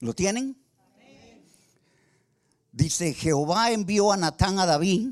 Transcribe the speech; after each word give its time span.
¿Lo 0.00 0.14
tienen? 0.14 0.56
Dice, 2.72 3.14
Jehová 3.14 3.70
envió 3.70 4.12
a 4.12 4.16
Natán 4.16 4.58
a 4.58 4.66
David 4.66 5.10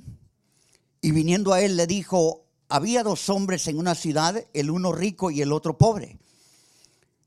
y 1.01 1.11
viniendo 1.13 1.53
a 1.53 1.63
él 1.63 1.77
le 1.77 1.87
dijo, 1.87 2.45
había 2.69 3.03
dos 3.03 3.29
hombres 3.31 3.67
en 3.69 3.79
una 3.79 3.95
ciudad, 3.95 4.47
el 4.53 4.71
uno 4.71 4.93
rico 4.93 5.31
y 5.31 5.41
el 5.41 5.53
otro 5.53 5.79
pobre. 5.79 6.19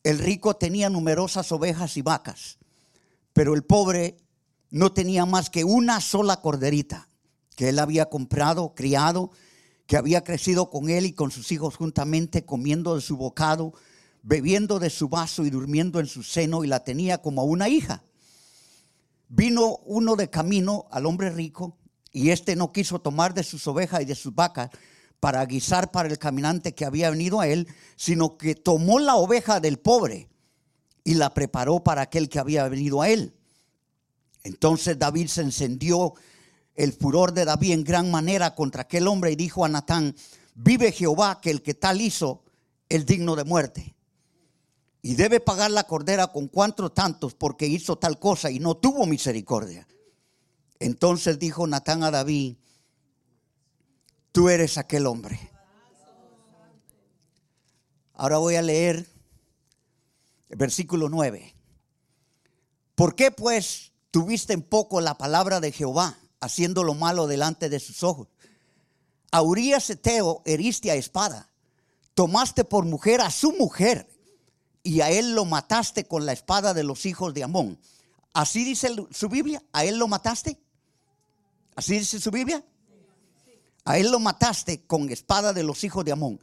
El 0.03 0.19
rico 0.19 0.55
tenía 0.55 0.89
numerosas 0.89 1.51
ovejas 1.51 1.97
y 1.97 2.01
vacas, 2.01 2.59
pero 3.33 3.55
el 3.55 3.63
pobre 3.63 4.17
no 4.69 4.93
tenía 4.93 5.25
más 5.25 5.49
que 5.49 5.63
una 5.63 6.01
sola 6.01 6.41
corderita 6.41 7.07
que 7.55 7.69
él 7.69 7.79
había 7.79 8.07
comprado, 8.07 8.75
criado, 8.75 9.31
que 9.87 9.97
había 9.97 10.23
crecido 10.23 10.69
con 10.69 10.89
él 10.89 11.07
y 11.07 11.13
con 11.13 11.31
sus 11.31 11.51
hijos 11.51 11.75
juntamente, 11.75 12.45
comiendo 12.45 12.93
de 12.93 13.01
su 13.01 13.17
bocado, 13.17 13.73
bebiendo 14.23 14.79
de 14.79 14.89
su 14.89 15.09
vaso 15.09 15.45
y 15.45 15.49
durmiendo 15.49 15.99
en 15.99 16.07
su 16.07 16.23
seno, 16.23 16.63
y 16.63 16.67
la 16.67 16.83
tenía 16.83 17.19
como 17.19 17.43
una 17.43 17.69
hija. 17.69 18.03
Vino 19.29 19.77
uno 19.85 20.15
de 20.15 20.29
camino 20.29 20.87
al 20.91 21.05
hombre 21.05 21.29
rico, 21.29 21.77
y 22.11 22.29
éste 22.29 22.55
no 22.55 22.71
quiso 22.71 22.99
tomar 22.99 23.33
de 23.33 23.43
sus 23.43 23.67
ovejas 23.67 24.01
y 24.01 24.05
de 24.05 24.15
sus 24.15 24.33
vacas 24.33 24.69
para 25.19 25.45
guisar 25.45 25.91
para 25.91 26.09
el 26.09 26.17
caminante 26.17 26.73
que 26.73 26.85
había 26.85 27.09
venido 27.09 27.39
a 27.39 27.47
él, 27.47 27.67
sino 27.95 28.37
que 28.37 28.55
tomó 28.55 28.99
la 28.99 29.15
oveja 29.15 29.59
del 29.59 29.77
pobre 29.77 30.29
y 31.03 31.15
la 31.15 31.33
preparó 31.33 31.83
para 31.83 32.03
aquel 32.03 32.29
que 32.29 32.39
había 32.39 32.67
venido 32.67 33.01
a 33.01 33.09
él. 33.09 33.33
Entonces 34.43 34.97
David 34.97 35.27
se 35.27 35.41
encendió 35.41 36.13
el 36.75 36.93
furor 36.93 37.33
de 37.33 37.45
David 37.45 37.73
en 37.73 37.83
gran 37.83 38.11
manera 38.11 38.55
contra 38.55 38.83
aquel 38.83 39.07
hombre 39.07 39.31
y 39.31 39.35
dijo 39.35 39.65
a 39.65 39.69
Natán, 39.69 40.15
vive 40.55 40.91
Jehová 40.91 41.41
que 41.41 41.49
el 41.49 41.61
que 41.61 41.73
tal 41.73 42.01
hizo 42.01 42.43
es 42.87 43.05
digno 43.05 43.35
de 43.35 43.43
muerte. 43.43 43.96
Y 45.07 45.15
debe 45.15 45.39
pagar 45.39 45.71
la 45.71 45.85
cordera 45.85 46.27
con 46.27 46.49
cuatro 46.49 46.91
tantos 46.91 47.33
porque 47.33 47.65
hizo 47.65 47.97
tal 47.97 48.19
cosa 48.19 48.51
y 48.51 48.59
no 48.59 48.75
tuvo 48.75 49.05
misericordia. 49.05 49.87
Entonces 50.79 51.39
dijo 51.39 51.65
Natán 51.65 52.03
a 52.03 52.11
David, 52.11 52.57
tú 54.33 54.49
eres 54.49 54.77
aquel 54.77 55.07
hombre. 55.07 55.39
Ahora 58.15 58.39
voy 58.39 58.55
a 58.55 58.61
leer 58.61 59.07
el 60.49 60.57
versículo 60.57 61.07
9. 61.07 61.55
¿Por 62.93 63.15
qué 63.15 63.31
pues 63.31 63.93
tuviste 64.11 64.51
en 64.51 64.61
poco 64.61 64.99
la 64.99 65.17
palabra 65.17 65.61
de 65.61 65.71
Jehová, 65.71 66.17
haciendo 66.41 66.83
lo 66.83 66.95
malo 66.95 67.27
delante 67.27 67.69
de 67.69 67.79
sus 67.79 68.03
ojos? 68.03 68.27
A 69.31 69.41
Urias 69.41 69.89
Eteo 69.89 70.41
heriste 70.43 70.91
a 70.91 70.95
espada, 70.95 71.49
tomaste 72.13 72.65
por 72.65 72.83
mujer 72.83 73.21
a 73.21 73.31
su 73.31 73.53
mujer 73.53 74.16
y 74.87 75.01
a 75.01 75.09
él 75.09 75.35
lo 75.35 75.43
mataste 75.43 76.05
con 76.05 76.25
la 76.25 76.31
espada 76.31 76.73
de 76.73 76.85
los 76.85 77.05
hijos 77.05 77.33
de 77.33 77.43
Amón. 77.43 77.77
Así 78.31 78.63
dice 78.63 78.89
su 79.11 79.27
Biblia, 79.27 79.61
a 79.73 79.83
él 79.83 79.97
lo 79.97 80.07
mataste. 80.07 80.57
Así 81.75 81.99
dice 81.99 82.21
su 82.21 82.31
Biblia. 82.31 82.63
A 83.83 83.97
él 83.97 84.09
lo 84.09 84.21
mataste 84.21 84.85
con 84.87 85.09
espada 85.09 85.51
de 85.51 85.63
los 85.63 85.83
hijos 85.83 86.05
de 86.05 86.13
Amón, 86.13 86.39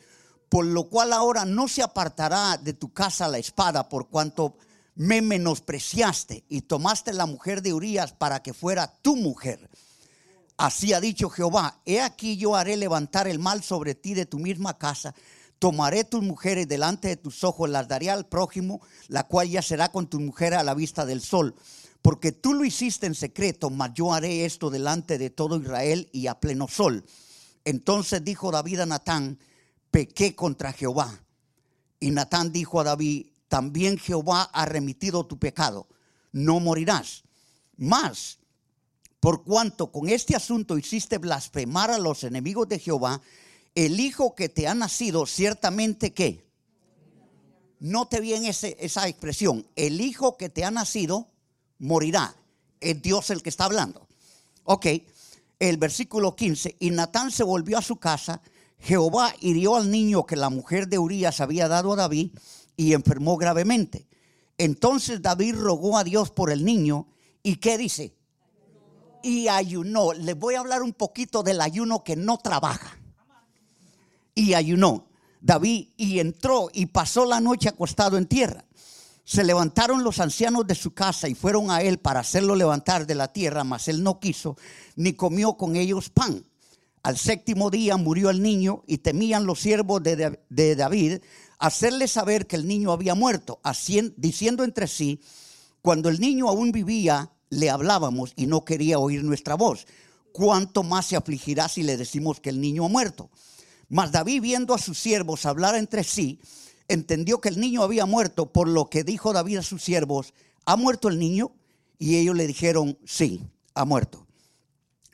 por 0.50 0.66
lo 0.66 0.90
cual 0.90 1.14
ahora 1.14 1.46
no 1.46 1.68
se 1.68 1.82
apartará 1.82 2.58
de 2.58 2.74
tu 2.74 2.92
casa 2.92 3.28
la 3.28 3.38
espada, 3.38 3.88
por 3.88 4.08
cuanto 4.08 4.58
me 4.94 5.22
menospreciaste 5.22 6.44
y 6.50 6.60
tomaste 6.60 7.14
la 7.14 7.24
mujer 7.24 7.62
de 7.62 7.72
Urias 7.72 8.12
para 8.12 8.42
que 8.42 8.52
fuera 8.52 8.92
tu 9.00 9.16
mujer. 9.16 9.70
Así 10.58 10.92
ha 10.92 11.00
dicho 11.00 11.30
Jehová, 11.30 11.80
he 11.86 12.02
aquí 12.02 12.36
yo 12.36 12.56
haré 12.56 12.76
levantar 12.76 13.26
el 13.26 13.38
mal 13.38 13.62
sobre 13.62 13.94
ti 13.94 14.12
de 14.12 14.26
tu 14.26 14.38
misma 14.38 14.76
casa, 14.76 15.14
tomaré 15.64 16.04
tus 16.04 16.22
mujeres 16.22 16.68
delante 16.68 17.08
de 17.08 17.16
tus 17.16 17.42
ojos, 17.42 17.70
las 17.70 17.88
daré 17.88 18.10
al 18.10 18.26
prójimo, 18.26 18.82
la 19.08 19.26
cual 19.26 19.48
ya 19.48 19.62
será 19.62 19.90
con 19.90 20.08
tu 20.08 20.20
mujer 20.20 20.52
a 20.52 20.62
la 20.62 20.74
vista 20.74 21.06
del 21.06 21.22
sol. 21.22 21.55
Porque 22.02 22.33
tú 22.33 22.52
lo 22.52 22.66
hiciste 22.66 23.06
en 23.06 23.14
secreto, 23.14 23.70
mas 23.70 23.92
yo 23.94 24.12
haré 24.12 24.44
esto 24.44 24.68
delante 24.68 25.16
de 25.16 25.30
todo 25.30 25.56
Israel 25.56 26.11
y 26.12 26.27
a 26.27 26.39
pleno 26.39 26.68
sol. 26.68 27.06
Entonces 27.64 28.22
dijo 28.22 28.50
David 28.50 28.80
a 28.80 28.84
Natán, 28.84 29.39
pequé 29.90 30.36
contra 30.36 30.70
Jehová. 30.74 31.24
Y 31.98 32.10
Natán 32.10 32.52
dijo 32.52 32.78
a 32.78 32.84
David, 32.84 33.28
también 33.48 33.96
Jehová 33.96 34.42
ha 34.52 34.66
remitido 34.66 35.24
tu 35.24 35.39
pecado, 35.39 35.89
no 36.30 36.60
morirás. 36.60 37.24
Mas, 37.78 38.39
por 39.18 39.44
cuanto 39.44 39.90
con 39.90 40.10
este 40.10 40.36
asunto 40.36 40.77
hiciste 40.77 41.16
blasfemar 41.16 41.90
a 41.90 41.96
los 41.96 42.22
enemigos 42.22 42.68
de 42.68 42.78
Jehová, 42.78 43.22
el 43.74 44.01
hijo 44.01 44.35
que 44.35 44.48
te 44.48 44.68
ha 44.68 44.74
nacido, 44.74 45.27
ciertamente 45.27 46.12
que, 46.12 46.45
note 47.80 48.20
bien 48.20 48.45
ese, 48.45 48.77
esa 48.80 49.08
expresión, 49.08 49.67
el 49.77 50.01
hijo 50.01 50.36
que 50.36 50.48
te 50.48 50.64
ha 50.64 50.70
nacido 50.70 51.29
morirá. 51.79 52.34
Es 52.80 53.01
Dios 53.02 53.30
el 53.30 53.42
que 53.42 53.48
está 53.48 53.64
hablando. 53.64 54.07
Ok, 54.64 54.86
el 55.58 55.77
versículo 55.77 56.36
15, 56.36 56.77
y 56.79 56.90
Natán 56.90 57.30
se 57.30 57.45
volvió 57.45 57.79
a 57.79 57.83
su 57.83 57.96
casa, 57.96 58.42
Jehová 58.79 59.34
hirió 59.40 59.77
al 59.77 59.90
niño 59.90 60.27
que 60.27 60.36
la 60.36 60.51
mujer 60.51 60.89
de 60.89 60.98
Urias 60.98 61.40
había 61.40 61.68
dado 61.68 61.92
a 61.92 61.96
David 61.96 62.30
y 62.77 62.92
enfermó 62.92 63.36
gravemente. 63.36 64.07
Entonces 64.58 65.23
David 65.23 65.57
rogó 65.57 65.98
a 65.98 66.05
Dios 66.05 66.30
por 66.30 66.51
el 66.51 66.64
niño 66.64 67.08
y 67.42 67.57
¿qué 67.57 67.79
dice? 67.79 68.14
Y 69.23 69.48
ayunó. 69.48 70.13
Les 70.13 70.39
voy 70.39 70.55
a 70.55 70.61
hablar 70.61 70.83
un 70.83 70.92
poquito 70.92 71.42
del 71.42 71.61
ayuno 71.61 72.05
que 72.05 72.14
no 72.14 72.39
trabaja. 72.39 72.98
Y 74.34 74.55
ayunó 74.55 75.08
David 75.40 75.89
y 75.98 76.20
entró 76.20 76.70
y 76.72 76.86
pasó 76.86 77.27
la 77.27 77.39
noche 77.39 77.68
acostado 77.68 78.17
en 78.17 78.27
tierra. 78.27 78.64
Se 79.24 79.45
levantaron 79.45 80.02
los 80.02 80.18
ancianos 80.18 80.67
de 80.67 80.74
su 80.74 80.95
casa 80.95 81.28
y 81.28 81.34
fueron 81.34 81.70
a 81.70 81.83
él 81.83 81.98
para 81.98 82.20
hacerlo 82.20 82.55
levantar 82.56 83.06
de 83.06 83.14
la 83.14 83.33
tierra, 83.33 83.62
mas 83.62 83.89
él 83.89 84.02
no 84.02 84.20
quiso, 84.20 84.56
ni 84.96 85.12
comió 85.12 85.55
con 85.58 85.77
ellos 85.77 86.08
pan. 86.08 86.45
Al 87.02 87.18
séptimo 87.18 87.70
día 87.70 87.98
murió 87.98 88.30
el 88.30 88.40
niño 88.40 88.83
y 88.86 88.98
temían 88.98 89.45
los 89.45 89.61
siervos 89.61 90.02
de, 90.02 90.74
David 90.74 91.18
hacerle 91.58 92.08
saber 92.08 92.46
que 92.46 92.56
el 92.56 92.66
niño 92.66 92.92
había 92.92 93.14
muerto, 93.14 93.61
diciendo 94.16 94.64
entre 94.64 94.86
sí, 94.86 95.20
cuando 95.83 96.08
el 96.08 96.18
niño 96.20 96.48
aún 96.48 96.72
vivía, 96.72 97.30
le 97.51 97.68
hablábamos 97.68 98.33
y 98.36 98.46
no 98.46 98.64
quería 98.64 98.98
oír 98.98 99.22
nuestra 99.22 99.55
voz. 99.55 99.86
¿Cuánto 100.33 100.83
más 100.83 101.05
se 101.05 101.16
afligirá 101.16 101.68
si 101.68 101.83
le 101.83 101.98
decimos 101.98 102.40
que 102.40 102.48
el 102.48 102.61
niño 102.62 102.86
ha 102.86 102.89
muerto? 102.89 103.30
Mas 103.89 104.12
David, 104.12 104.42
viendo 104.42 104.74
a 104.74 104.78
sus 104.78 104.98
siervos 104.98 105.46
hablar 105.46 105.74
entre 105.74 106.05
sí, 106.05 106.40
entendió 106.89 107.40
que 107.40 107.48
el 107.48 107.61
niño 107.61 107.83
había 107.83 108.06
muerto, 108.06 108.52
por 108.52 108.68
lo 108.68 108.89
que 108.90 109.05
dijo 109.05 109.33
David 109.33 109.58
a 109.58 109.62
sus 109.62 109.83
siervos, 109.83 110.34
¿ha 110.64 110.77
muerto 110.77 111.08
el 111.08 111.18
niño? 111.18 111.52
Y 111.98 112.17
ellos 112.17 112.36
le 112.36 112.46
dijeron, 112.46 112.98
sí, 113.05 113.42
ha 113.74 113.84
muerto. 113.84 114.27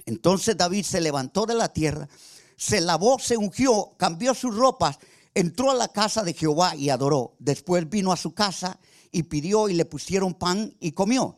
Entonces 0.07 0.57
David 0.57 0.85
se 0.85 1.01
levantó 1.01 1.47
de 1.47 1.55
la 1.55 1.73
tierra, 1.73 2.09
se 2.57 2.81
lavó, 2.81 3.19
se 3.19 3.37
ungió, 3.37 3.93
cambió 3.97 4.35
sus 4.35 4.55
ropas, 4.55 4.99
entró 5.35 5.71
a 5.71 5.75
la 5.75 5.89
casa 5.89 6.23
de 6.23 6.35
Jehová 6.35 6.75
y 6.75 6.91
adoró. 6.91 7.35
Después 7.39 7.89
vino 7.89 8.13
a 8.13 8.17
su 8.17 8.35
casa 8.35 8.79
y 9.13 9.25
pidió 9.25 9.69
y 9.69 9.75
le 9.75 9.85
pusieron 9.85 10.35
pan 10.35 10.75
y 10.81 10.93
comió. 10.93 11.37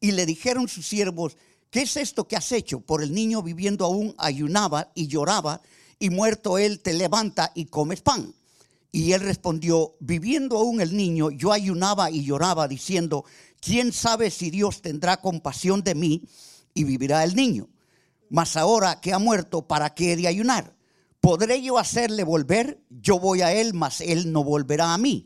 Y 0.00 0.12
le 0.12 0.26
dijeron 0.26 0.68
sus 0.68 0.86
siervos, 0.86 1.36
¿qué 1.70 1.82
es 1.82 1.96
esto 1.96 2.26
que 2.26 2.36
has 2.36 2.52
hecho? 2.52 2.80
Por 2.80 3.02
el 3.02 3.12
niño 3.12 3.42
viviendo 3.42 3.84
aún 3.84 4.14
ayunaba 4.18 4.90
y 4.94 5.08
lloraba, 5.08 5.62
y 5.98 6.10
muerto 6.10 6.58
él 6.58 6.80
te 6.80 6.92
levanta 6.94 7.52
y 7.54 7.66
comes 7.66 8.00
pan. 8.00 8.34
Y 8.92 9.12
él 9.12 9.20
respondió, 9.20 9.94
viviendo 10.00 10.56
aún 10.56 10.80
el 10.80 10.96
niño, 10.96 11.30
yo 11.30 11.52
ayunaba 11.52 12.10
y 12.10 12.24
lloraba 12.24 12.68
diciendo, 12.68 13.24
¿quién 13.60 13.92
sabe 13.92 14.30
si 14.30 14.50
Dios 14.50 14.80
tendrá 14.80 15.20
compasión 15.20 15.82
de 15.82 15.94
mí 15.94 16.22
y 16.72 16.84
vivirá 16.84 17.22
el 17.24 17.34
niño? 17.34 17.68
Mas 18.30 18.56
ahora 18.56 19.00
que 19.00 19.12
ha 19.12 19.18
muerto, 19.18 19.66
¿para 19.66 19.94
qué 19.94 20.12
he 20.12 20.16
de 20.16 20.28
ayunar? 20.28 20.74
¿Podré 21.20 21.60
yo 21.62 21.78
hacerle 21.78 22.24
volver? 22.24 22.80
Yo 22.88 23.18
voy 23.18 23.42
a 23.42 23.52
él, 23.52 23.74
mas 23.74 24.00
él 24.00 24.32
no 24.32 24.44
volverá 24.44 24.94
a 24.94 24.98
mí. 24.98 25.24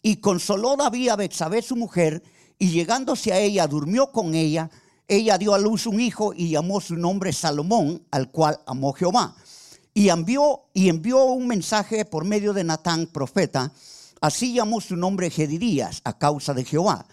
Y 0.00 0.16
consoló 0.16 0.76
David 0.76 1.08
a 1.08 1.16
Betsabé 1.16 1.62
su 1.62 1.76
mujer, 1.76 2.22
y 2.58 2.70
llegándose 2.70 3.32
a 3.32 3.38
ella, 3.38 3.66
durmió 3.66 4.12
con 4.12 4.34
ella. 4.34 4.70
Ella 5.08 5.36
dio 5.38 5.54
a 5.54 5.58
luz 5.58 5.86
un 5.86 6.00
hijo 6.00 6.32
y 6.34 6.50
llamó 6.50 6.80
su 6.80 6.96
nombre 6.96 7.32
Salomón, 7.32 8.02
al 8.10 8.30
cual 8.30 8.60
amó 8.66 8.92
Jehová. 8.92 9.36
Y 9.94 10.08
envió, 10.08 10.66
un 10.74 11.46
mensaje 11.46 12.04
por 12.04 12.24
medio 12.24 12.52
de 12.52 12.64
Natán, 12.64 13.06
profeta. 13.06 13.72
Así 14.20 14.52
llamó 14.52 14.80
su 14.80 14.96
nombre 14.96 15.30
Gedidías 15.30 16.00
a 16.02 16.18
causa 16.18 16.52
de 16.52 16.64
Jehová. 16.64 17.06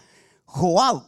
Joab, 0.44 1.04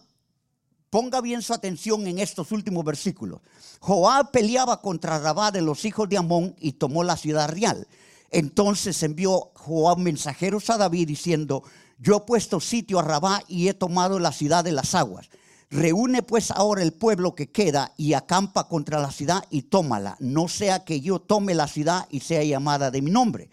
ponga 0.89 1.21
bien 1.21 1.43
su 1.43 1.53
atención 1.53 2.07
en 2.07 2.21
estos 2.21 2.53
últimos 2.53 2.85
versículos. 2.85 3.41
Joab 3.81 4.31
peleaba 4.31 4.81
contra 4.81 5.19
Rabá 5.19 5.51
de 5.51 5.63
los 5.63 5.85
hijos 5.85 6.09
de 6.09 6.17
Amón 6.17 6.55
y 6.61 6.73
tomó 6.73 7.03
la 7.03 7.17
ciudad 7.17 7.49
real. 7.49 7.89
Entonces 8.31 9.03
envió 9.03 9.51
Joab 9.55 9.99
mensajeros 9.99 10.71
a 10.71 10.79
David 10.79 11.09
diciendo, 11.09 11.65
yo 11.99 12.19
he 12.19 12.21
puesto 12.21 12.61
sitio 12.61 13.01
a 13.01 13.03
Rabá 13.03 13.43
y 13.49 13.69
he 13.69 13.75
tomado 13.75 14.21
la 14.21 14.31
ciudad 14.31 14.63
de 14.63 14.73
las 14.73 14.95
aguas. 14.95 15.29
Reúne 15.75 16.23
pues 16.23 16.53
ahora 16.53 16.85
el 16.85 16.93
pueblo 16.93 17.35
que 17.35 17.51
queda 17.51 17.93
y 17.97 18.13
acampa 18.13 18.69
contra 18.69 19.01
la 19.01 19.11
ciudad 19.11 19.45
y 19.51 19.63
tómala, 19.63 20.17
no 20.21 20.47
sea 20.47 20.85
que 20.85 21.01
yo 21.01 21.19
tome 21.19 21.53
la 21.53 21.67
ciudad 21.67 22.07
y 22.11 22.21
sea 22.21 22.45
llamada 22.45 22.93
de 22.93 23.03
mi 23.03 23.11
nombre. 23.11 23.51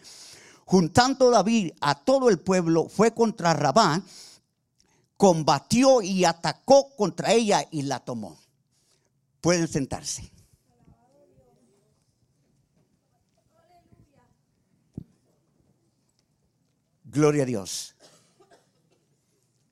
Juntando 0.66 1.32
David 1.32 1.72
a 1.82 1.96
todo 1.96 2.30
el 2.30 2.38
pueblo, 2.38 2.88
fue 2.88 3.12
contra 3.12 3.54
Rabá 3.54 4.04
combatió 5.18 6.04
y 6.04 6.24
atacó 6.26 6.96
contra 6.96 7.32
ella 7.32 7.68
y 7.72 7.82
la 7.82 8.00
tomó. 8.00 8.40
Pueden 9.40 9.68
sentarse. 9.68 10.32
Gloria 17.04 17.44
a 17.44 17.46
Dios. 17.48 17.96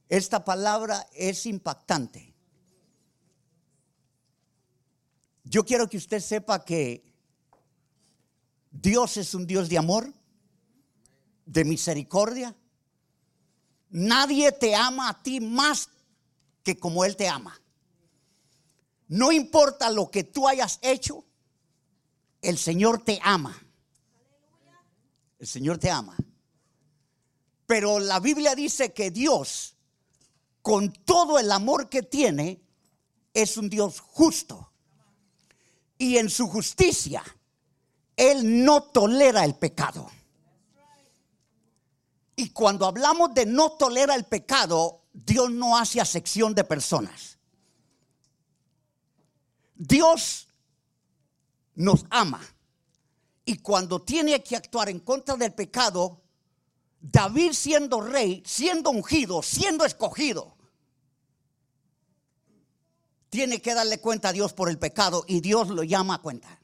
Esta 0.08 0.44
palabra 0.44 1.08
es 1.14 1.46
impactante. 1.46 2.29
Yo 5.50 5.66
quiero 5.66 5.90
que 5.90 5.98
usted 5.98 6.20
sepa 6.20 6.64
que 6.64 7.04
Dios 8.70 9.18
es 9.18 9.34
un 9.34 9.48
Dios 9.48 9.68
de 9.68 9.80
amor, 9.80 10.14
de 11.44 11.66
misericordia. 11.66 12.56
Nadie 13.90 14.52
te 14.52 14.76
ama 14.76 15.10
a 15.10 15.24
ti 15.24 15.40
más 15.40 15.90
que 16.64 16.78
como 16.78 17.04
Él 17.04 17.16
te 17.16 17.28
ama. 17.28 17.60
No 19.08 19.32
importa 19.32 19.90
lo 19.90 20.12
que 20.12 20.24
tú 20.24 20.48
hayas 20.48 20.78
hecho, 20.84 21.26
el 22.44 22.60
Señor 22.60 23.04
te 23.04 23.20
ama. 23.24 23.60
El 25.40 25.48
Señor 25.48 25.80
te 25.80 25.90
ama. 25.90 26.16
Pero 27.66 27.98
la 27.98 28.20
Biblia 28.20 28.54
dice 28.54 28.94
que 28.94 29.10
Dios, 29.10 29.76
con 30.62 30.94
todo 30.94 31.40
el 31.40 31.52
amor 31.52 31.90
que 31.90 32.04
tiene, 32.04 32.62
es 33.34 33.58
un 33.58 33.68
Dios 33.68 34.00
justo. 34.00 34.70
Y 36.00 36.18
en 36.18 36.32
su 36.32 36.48
justicia, 36.48 37.22
Él 38.16 38.66
no 38.66 38.82
tolera 38.82 39.46
el 39.46 39.54
pecado. 39.54 40.10
Y 42.36 42.50
cuando 42.50 42.88
hablamos 42.88 43.34
de 43.34 43.46
no 43.46 43.74
tolera 43.74 44.16
el 44.16 44.24
pecado, 44.24 45.04
Dios 45.14 45.52
no 45.52 45.78
hace 45.78 46.00
acepción 46.00 46.56
de 46.56 46.64
personas. 46.64 47.38
Dios 49.76 50.48
nos 51.76 52.06
ama. 52.10 52.42
Y 53.44 53.58
cuando 53.58 54.02
tiene 54.02 54.42
que 54.42 54.56
actuar 54.56 54.90
en 54.90 55.00
contra 55.00 55.36
del 55.36 55.54
pecado, 55.54 56.22
David 57.02 57.54
siendo 57.54 58.00
rey, 58.00 58.44
siendo 58.46 58.90
ungido, 58.92 59.42
siendo 59.42 59.84
escogido, 59.86 60.56
tiene 63.30 63.62
que 63.62 63.74
darle 63.74 64.00
cuenta 64.00 64.30
a 64.30 64.34
Dios 64.34 64.54
por 64.54 64.70
el 64.70 64.80
pecado 64.80 65.24
y 65.28 65.42
Dios 65.42 65.70
lo 65.70 65.84
llama 65.84 66.16
a 66.16 66.22
cuenta. 66.22 66.60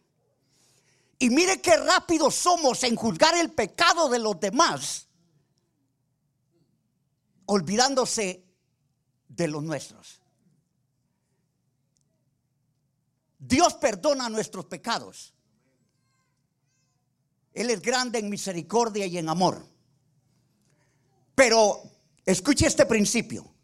Y 1.19 1.29
mire 1.29 1.61
qué 1.61 1.77
rápido 1.77 2.29
somos 2.29 2.83
en 2.83 2.95
juzgar 2.95 3.37
el 3.37 3.51
pecado 3.51 4.09
de 4.09 4.19
los 4.19 4.39
demás, 4.39 5.07
olvidándose 7.45 8.43
de 9.27 9.47
los 9.47 9.63
nuestros. 9.63 10.21
Dios 13.37 13.75
perdona 13.75 14.27
nuestros 14.29 14.65
pecados. 14.65 15.33
Él 17.53 17.69
es 17.69 17.81
grande 17.81 18.19
en 18.19 18.29
misericordia 18.29 19.05
y 19.05 19.17
en 19.17 19.29
amor. 19.29 19.65
Pero 21.35 21.81
escuche 22.25 22.67
este 22.67 22.85
principio. 22.85 23.54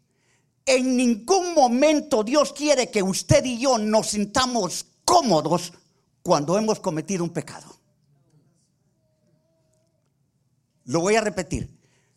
En 0.64 0.96
ningún 0.96 1.54
momento 1.54 2.22
Dios 2.22 2.52
quiere 2.52 2.90
que 2.90 3.02
usted 3.02 3.44
y 3.44 3.58
yo 3.58 3.78
nos 3.78 4.10
sintamos 4.10 4.86
cómodos 5.04 5.72
cuando 6.22 6.56
hemos 6.56 6.78
cometido 6.80 7.24
un 7.24 7.30
pecado. 7.30 7.66
Lo 10.84 11.00
voy 11.00 11.16
a 11.16 11.20
repetir. 11.20 11.68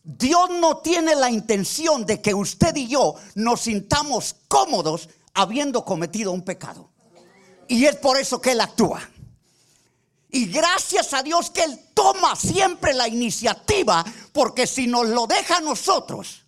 Dios 0.04 0.50
no 0.60 0.78
tiene 0.78 1.16
la 1.16 1.32
intención 1.32 2.06
de 2.06 2.22
que 2.22 2.34
usted 2.34 2.76
y 2.76 2.88
yo 2.88 3.16
nos 3.34 3.62
sintamos 3.62 4.36
cómodos 4.48 5.10
habiendo 5.34 5.84
cometido 5.84 6.32
un 6.32 6.44
pecado. 6.44 6.92
Y 7.68 7.86
es 7.86 7.96
por 7.96 8.20
eso 8.20 8.40
que 8.40 8.52
Él 8.52 8.62
actúa. 8.62 9.02
Y 10.30 10.46
gracias 10.48 11.14
a 11.14 11.24
Dios 11.24 11.50
que 11.50 11.64
Él 11.64 11.80
toma 11.96 12.36
siempre 12.36 12.94
la 12.94 13.08
iniciativa, 13.08 14.06
porque 14.32 14.68
si 14.68 14.86
nos 14.86 15.08
lo 15.08 15.26
deja 15.26 15.58
a 15.58 15.62
nosotros, 15.62 16.45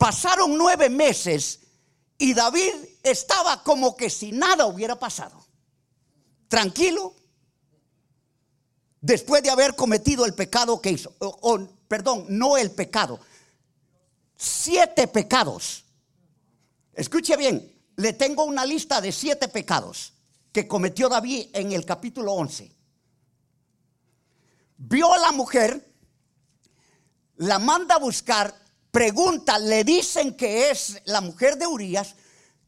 pasaron 0.00 0.56
nueve 0.56 0.88
meses 0.88 1.60
y 2.16 2.32
David 2.32 2.72
estaba 3.02 3.62
como 3.62 3.94
que 3.94 4.08
si 4.08 4.32
nada 4.32 4.64
hubiera 4.64 4.98
pasado. 4.98 5.46
Tranquilo. 6.48 7.14
Después 9.02 9.42
de 9.42 9.50
haber 9.50 9.76
cometido 9.76 10.24
el 10.24 10.32
pecado 10.32 10.80
que 10.80 10.92
hizo. 10.92 11.14
perdón, 11.86 12.24
no 12.30 12.56
el 12.56 12.70
pecado. 12.70 13.20
Siete 14.36 15.06
pecados. 15.06 15.84
Escuche 16.94 17.36
bien, 17.36 17.70
le 17.96 18.14
tengo 18.14 18.44
una 18.44 18.64
lista 18.64 19.02
de 19.02 19.12
siete 19.12 19.48
pecados 19.48 20.14
que 20.50 20.66
cometió 20.66 21.10
David 21.10 21.48
en 21.52 21.72
el 21.72 21.84
capítulo 21.84 22.32
11. 22.32 22.74
Vio 24.78 25.12
a 25.12 25.18
la 25.18 25.32
mujer, 25.32 25.92
la 27.36 27.58
manda 27.58 27.96
a 27.96 27.98
buscar, 27.98 28.54
pregunta, 28.90 29.58
le 29.58 29.84
dicen 29.84 30.34
que 30.34 30.70
es 30.70 31.00
la 31.04 31.20
mujer 31.20 31.56
de 31.56 31.66
Urias. 31.66 32.14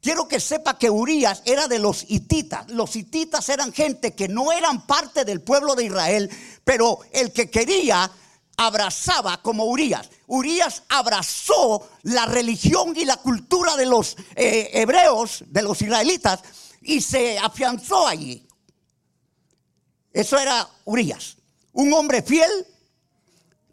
Quiero 0.01 0.27
que 0.27 0.41
sepa 0.41 0.79
que 0.79 0.91
Urias 0.91 1.43
era 1.45 1.69
de 1.69 1.79
los 1.79 2.05
hititas. 2.09 2.69
Los 2.71 2.97
hititas 2.97 3.49
eran 3.49 3.73
gente 3.73 4.15
que 4.15 4.29
no 4.29 4.53
eran 4.53 4.87
parte 4.87 5.25
del 5.25 5.41
pueblo 5.41 5.75
de 5.75 5.85
Israel, 5.85 6.31
pero 6.65 6.99
el 7.13 7.33
que 7.33 7.51
quería 7.51 8.11
abrazaba 8.57 9.41
como 9.43 9.65
Urias. 9.65 10.09
Urias 10.27 10.83
abrazó 10.89 11.89
la 12.03 12.27
religión 12.27 12.95
y 12.97 13.05
la 13.05 13.17
cultura 13.17 13.77
de 13.77 13.87
los 13.87 14.17
eh, 14.35 14.71
hebreos, 14.75 15.45
de 15.47 15.63
los 15.63 15.81
israelitas, 15.83 16.41
y 16.83 17.01
se 17.01 17.39
afianzó 17.39 18.07
allí. 18.07 18.47
Eso 20.13 20.39
era 20.39 20.69
Urias, 20.85 21.37
un 21.73 21.93
hombre 21.93 22.23
fiel, 22.23 22.51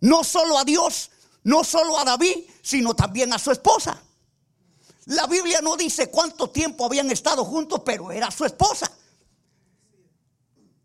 no 0.01 0.23
solo 0.23 0.57
a 0.57 0.63
Dios, 0.63 1.11
no 1.43 1.63
solo 1.63 1.97
a 1.97 2.03
David, 2.03 2.45
sino 2.61 2.93
también 2.95 3.33
a 3.33 3.39
su 3.39 3.51
esposa. 3.51 4.01
La 5.05 5.25
Biblia 5.25 5.59
no 5.61 5.75
dice 5.75 6.11
cuánto 6.11 6.49
tiempo 6.49 6.85
habían 6.85 7.09
estado 7.09 7.43
juntos, 7.43 7.81
pero 7.83 8.11
era 8.11 8.29
su 8.29 8.45
esposa. 8.45 8.91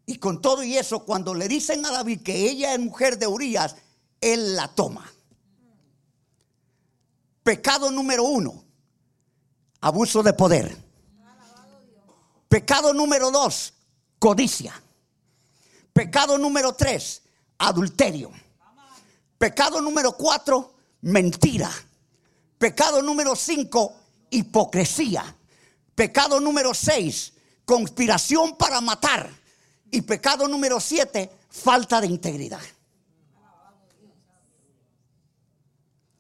Y 0.06 0.16
con 0.18 0.40
todo 0.40 0.62
y 0.62 0.76
eso, 0.76 1.04
cuando 1.04 1.34
le 1.34 1.48
dicen 1.48 1.84
a 1.84 1.90
David 1.90 2.22
que 2.22 2.48
ella 2.48 2.72
es 2.72 2.80
mujer 2.80 3.18
de 3.18 3.26
Urias, 3.26 3.76
él 4.20 4.56
la 4.56 4.68
toma. 4.68 5.10
Pecado 7.42 7.90
número 7.90 8.24
uno, 8.24 8.64
abuso 9.80 10.22
de 10.22 10.32
poder. 10.32 10.76
Pecado 12.48 12.94
número 12.94 13.30
dos, 13.30 13.74
codicia. 14.18 14.80
Pecado 15.92 16.38
número 16.38 16.74
tres, 16.74 17.22
adulterio. 17.58 18.30
Pecado 19.44 19.78
número 19.82 20.16
cuatro, 20.16 20.72
mentira. 21.02 21.70
Pecado 22.56 23.02
número 23.02 23.36
cinco, 23.36 23.94
hipocresía. 24.30 25.36
Pecado 25.94 26.40
número 26.40 26.72
seis, 26.72 27.34
conspiración 27.66 28.56
para 28.56 28.80
matar. 28.80 29.28
Y 29.90 30.00
pecado 30.00 30.48
número 30.48 30.80
siete, 30.80 31.30
falta 31.50 32.00
de 32.00 32.06
integridad. 32.06 32.62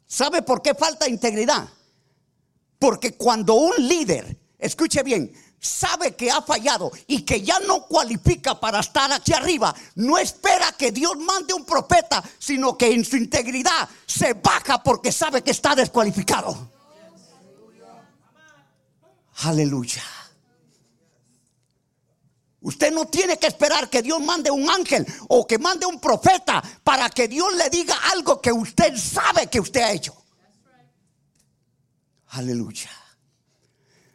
¿Sabe 0.06 0.42
por 0.42 0.60
qué 0.60 0.74
falta 0.74 1.08
integridad? 1.08 1.66
Porque 2.78 3.14
cuando 3.16 3.54
un 3.54 3.88
líder, 3.88 4.38
escuche 4.58 5.02
bien, 5.02 5.32
sabe 5.64 6.14
que 6.14 6.30
ha 6.30 6.42
fallado 6.42 6.92
y 7.06 7.22
que 7.22 7.40
ya 7.40 7.58
no 7.60 7.86
cualifica 7.86 8.58
para 8.58 8.80
estar 8.80 9.10
aquí 9.12 9.32
arriba, 9.32 9.74
no 9.96 10.18
espera 10.18 10.72
que 10.72 10.92
Dios 10.92 11.16
mande 11.16 11.54
un 11.54 11.64
profeta, 11.64 12.22
sino 12.38 12.76
que 12.76 12.92
en 12.92 13.04
su 13.04 13.16
integridad 13.16 13.88
se 14.06 14.34
baja 14.34 14.82
porque 14.82 15.10
sabe 15.10 15.42
que 15.42 15.52
está 15.52 15.74
descualificado. 15.74 16.70
Aleluya. 19.42 20.02
Usted 22.60 22.92
no 22.92 23.06
tiene 23.06 23.38
que 23.38 23.46
esperar 23.46 23.90
que 23.90 24.00
Dios 24.00 24.20
mande 24.22 24.50
un 24.50 24.68
ángel 24.70 25.06
o 25.28 25.46
que 25.46 25.58
mande 25.58 25.84
un 25.84 26.00
profeta 26.00 26.62
para 26.82 27.10
que 27.10 27.28
Dios 27.28 27.54
le 27.56 27.68
diga 27.68 27.94
algo 28.10 28.40
que 28.40 28.52
usted 28.52 28.96
sabe 28.96 29.48
que 29.48 29.60
usted 29.60 29.82
ha 29.82 29.92
hecho. 29.92 30.16
Aleluya. 32.28 32.90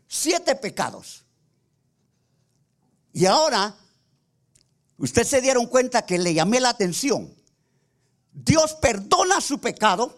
Siete 0.08 0.56
pecados. 0.56 1.24
Y 3.20 3.26
ahora, 3.26 3.76
usted 4.98 5.26
se 5.26 5.42
dieron 5.42 5.66
cuenta 5.66 6.06
que 6.06 6.18
le 6.18 6.34
llamé 6.34 6.62
la 6.62 6.70
atención. 6.70 7.30
Dios 8.32 8.76
perdona 8.76 9.42
su 9.42 9.60
pecado, 9.60 10.18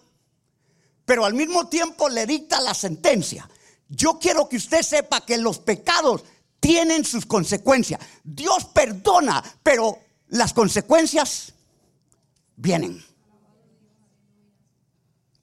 pero 1.03 1.25
al 1.25 1.33
mismo 1.33 1.67
tiempo 1.67 2.09
le 2.09 2.27
dicta 2.27 2.61
la 2.61 2.75
sentencia. 2.75 3.49
Yo 3.89 4.19
quiero 4.19 4.47
que 4.47 4.57
usted 4.57 4.83
sepa 4.83 5.25
que 5.25 5.39
los 5.39 5.57
pecados 5.57 6.23
tienen 6.59 7.03
sus 7.03 7.25
consecuencias. 7.25 7.99
Dios 8.23 8.65
perdona, 8.65 9.43
pero 9.63 9.97
las 10.27 10.53
consecuencias 10.53 11.53
vienen. 12.55 13.03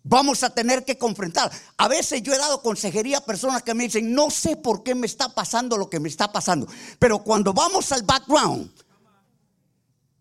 Vamos 0.08 0.42
a 0.42 0.50
tener 0.50 0.84
que 0.84 0.96
confrontar. 0.96 1.52
A 1.76 1.86
veces 1.86 2.22
yo 2.22 2.32
he 2.32 2.38
dado 2.38 2.62
consejería 2.62 3.18
a 3.18 3.24
personas 3.24 3.62
que 3.62 3.74
me 3.74 3.84
dicen, 3.84 4.12
no 4.12 4.30
sé 4.30 4.56
por 4.56 4.82
qué 4.82 4.94
me 4.94 5.06
está 5.06 5.34
pasando 5.34 5.76
lo 5.76 5.90
que 5.90 6.00
me 6.00 6.08
está 6.08 6.32
pasando. 6.32 6.66
Pero 6.98 7.18
cuando 7.18 7.52
vamos 7.52 7.92
al 7.92 8.02
background 8.02 8.72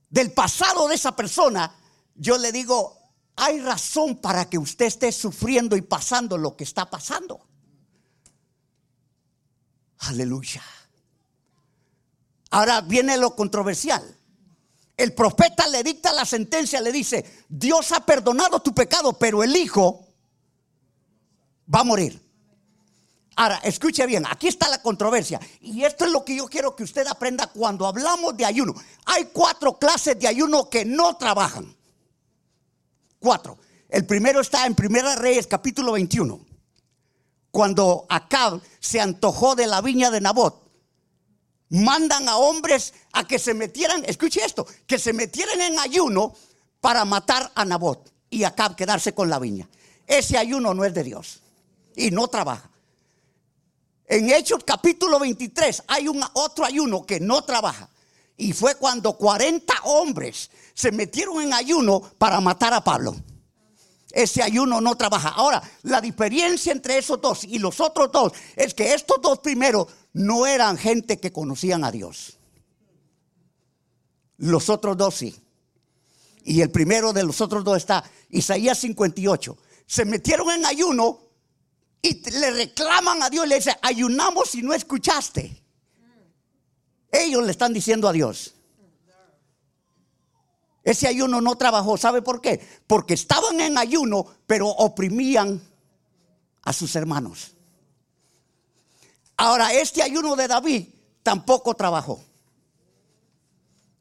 del 0.09 0.31
pasado 0.33 0.87
de 0.89 0.95
esa 0.95 1.15
persona, 1.15 1.73
yo 2.15 2.37
le 2.37 2.51
digo, 2.51 2.97
hay 3.37 3.61
razón 3.61 4.17
para 4.17 4.49
que 4.49 4.57
usted 4.57 4.85
esté 4.85 5.11
sufriendo 5.11 5.77
y 5.77 5.81
pasando 5.81 6.37
lo 6.37 6.57
que 6.57 6.65
está 6.65 6.89
pasando. 6.89 7.47
Aleluya. 9.99 10.63
Ahora 12.49 12.81
viene 12.81 13.17
lo 13.17 13.35
controversial. 13.35 14.16
El 14.97 15.13
profeta 15.13 15.67
le 15.67 15.83
dicta 15.83 16.11
la 16.11 16.25
sentencia, 16.25 16.81
le 16.81 16.91
dice, 16.91 17.23
Dios 17.47 17.91
ha 17.91 18.03
perdonado 18.03 18.59
tu 18.59 18.73
pecado, 18.73 19.13
pero 19.13 19.43
el 19.43 19.55
hijo 19.55 20.07
va 21.73 21.81
a 21.81 21.83
morir. 21.83 22.19
Ahora, 23.35 23.57
escuche 23.63 24.07
bien, 24.07 24.25
aquí 24.27 24.47
está 24.47 24.67
la 24.67 24.81
controversia. 24.81 25.39
Y 25.61 25.83
esto 25.83 26.05
es 26.05 26.11
lo 26.11 26.25
que 26.25 26.35
yo 26.35 26.47
quiero 26.47 26.75
que 26.75 26.83
usted 26.83 27.05
aprenda 27.05 27.45
cuando 27.45 27.85
hablamos 27.85 28.35
de 28.35 28.45
ayuno. 28.45 28.73
Hay 29.05 29.25
cuatro 29.25 29.77
clases 29.77 30.17
de 30.17 30.27
ayuno 30.27 30.67
que 30.67 30.83
no 30.83 31.15
trabajan. 31.17 31.75
Cuatro. 33.19 33.59
El 33.89 34.07
primero 34.07 34.41
está 34.41 34.65
en 34.65 34.73
Primera 34.73 35.15
Reyes, 35.15 35.45
capítulo 35.45 35.91
21. 35.91 36.39
Cuando 37.51 38.07
Acab 38.09 38.59
se 38.79 38.99
antojó 38.99 39.53
de 39.53 39.67
la 39.67 39.81
viña 39.81 40.09
de 40.09 40.21
Nabot 40.21 40.66
mandan 41.69 42.27
a 42.29 42.37
hombres 42.37 42.93
a 43.13 43.27
que 43.27 43.39
se 43.39 43.53
metieran, 43.53 44.03
escuche 44.05 44.43
esto, 44.43 44.65
que 44.85 44.99
se 44.99 45.13
metieran 45.13 45.59
en 45.61 45.79
ayuno 45.79 46.33
para 46.81 47.05
matar 47.05 47.51
a 47.55 47.65
Nabot 47.65 48.11
y 48.29 48.43
acá 48.43 48.75
quedarse 48.75 49.13
con 49.13 49.29
la 49.29 49.39
viña. 49.39 49.67
Ese 50.05 50.37
ayuno 50.37 50.73
no 50.73 50.85
es 50.85 50.93
de 50.93 51.03
Dios 51.03 51.41
y 51.95 52.11
no 52.11 52.27
trabaja. 52.27 52.69
En 54.05 54.29
Hechos 54.29 54.63
capítulo 54.65 55.19
23 55.19 55.83
hay 55.87 56.07
un 56.07 56.23
otro 56.33 56.63
ayuno 56.63 57.05
que 57.05 57.19
no 57.19 57.43
trabaja. 57.43 57.89
Y 58.37 58.53
fue 58.53 58.75
cuando 58.75 59.17
40 59.17 59.73
hombres 59.83 60.49
se 60.73 60.91
metieron 60.91 61.41
en 61.41 61.53
ayuno 61.53 62.01
para 62.17 62.39
matar 62.39 62.73
a 62.73 62.83
Pablo. 62.83 63.15
Ese 64.11 64.41
ayuno 64.41 64.79
no 64.79 64.95
trabaja. 64.95 65.29
Ahora, 65.29 65.61
la 65.83 65.99
diferencia 65.99 66.71
entre 66.71 66.97
esos 66.97 67.19
dos 67.19 67.43
y 67.43 67.59
los 67.59 67.81
otros 67.81 68.11
dos 68.11 68.31
es 68.55 68.73
que 68.73 68.93
estos 68.93 69.21
dos 69.21 69.39
primeros 69.39 69.87
no 70.17 70.47
eran 70.47 70.77
gente 70.77 71.19
que 71.19 71.31
conocían 71.31 71.83
a 71.83 71.91
Dios. 71.91 72.37
Los 74.37 74.69
otros 74.69 74.97
dos 74.97 75.15
sí. 75.15 75.35
Y 76.43 76.61
el 76.61 76.71
primero 76.71 77.13
de 77.13 77.23
los 77.23 77.39
otros 77.41 77.63
dos 77.63 77.77
está 77.77 78.03
Isaías 78.29 78.79
58. 78.79 79.57
Se 79.85 80.05
metieron 80.05 80.49
en 80.51 80.65
ayuno 80.65 81.19
y 82.01 82.29
le 82.31 82.51
reclaman 82.51 83.21
a 83.21 83.29
Dios 83.29 83.45
y 83.45 83.49
le 83.49 83.55
dicen, 83.55 83.75
ayunamos 83.81 84.55
y 84.55 84.63
no 84.63 84.73
escuchaste. 84.73 85.63
Ellos 87.11 87.43
le 87.43 87.51
están 87.51 87.73
diciendo 87.73 88.07
a 88.07 88.11
Dios. 88.11 88.55
Ese 90.83 91.07
ayuno 91.07 91.41
no 91.41 91.55
trabajó. 91.57 91.97
¿Sabe 91.97 92.21
por 92.21 92.41
qué? 92.41 92.65
Porque 92.87 93.13
estaban 93.13 93.59
en 93.59 93.77
ayuno, 93.77 94.25
pero 94.47 94.67
oprimían 94.69 95.61
a 96.63 96.73
sus 96.73 96.95
hermanos. 96.95 97.56
Ahora, 99.37 99.71
este 99.71 100.01
ayuno 100.01 100.35
de 100.35 100.47
David 100.47 100.87
tampoco 101.21 101.75
trabajó. 101.75 102.23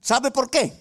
¿Sabe 0.01 0.31
por 0.31 0.51
qué? 0.51 0.73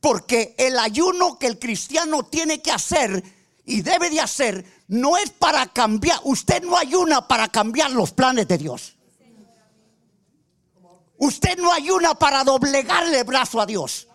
Porque 0.00 0.54
el 0.58 0.78
ayuno 0.78 1.38
que 1.38 1.46
el 1.46 1.58
cristiano 1.58 2.24
tiene 2.24 2.62
que 2.62 2.70
hacer 2.70 3.22
y 3.64 3.82
debe 3.82 4.10
de 4.10 4.20
hacer 4.20 4.64
no 4.88 5.16
es 5.16 5.30
para 5.30 5.66
cambiar. 5.66 6.20
Usted 6.24 6.62
no 6.62 6.76
ayuna 6.76 7.26
para 7.26 7.48
cambiar 7.48 7.90
los 7.90 8.12
planes 8.12 8.46
de 8.48 8.58
Dios. 8.58 8.96
Usted 11.18 11.58
no 11.58 11.72
ayuna 11.72 12.14
para 12.14 12.44
doblegarle 12.44 13.20
el 13.20 13.24
brazo 13.24 13.60
a 13.60 13.66
Dios. 13.66 14.08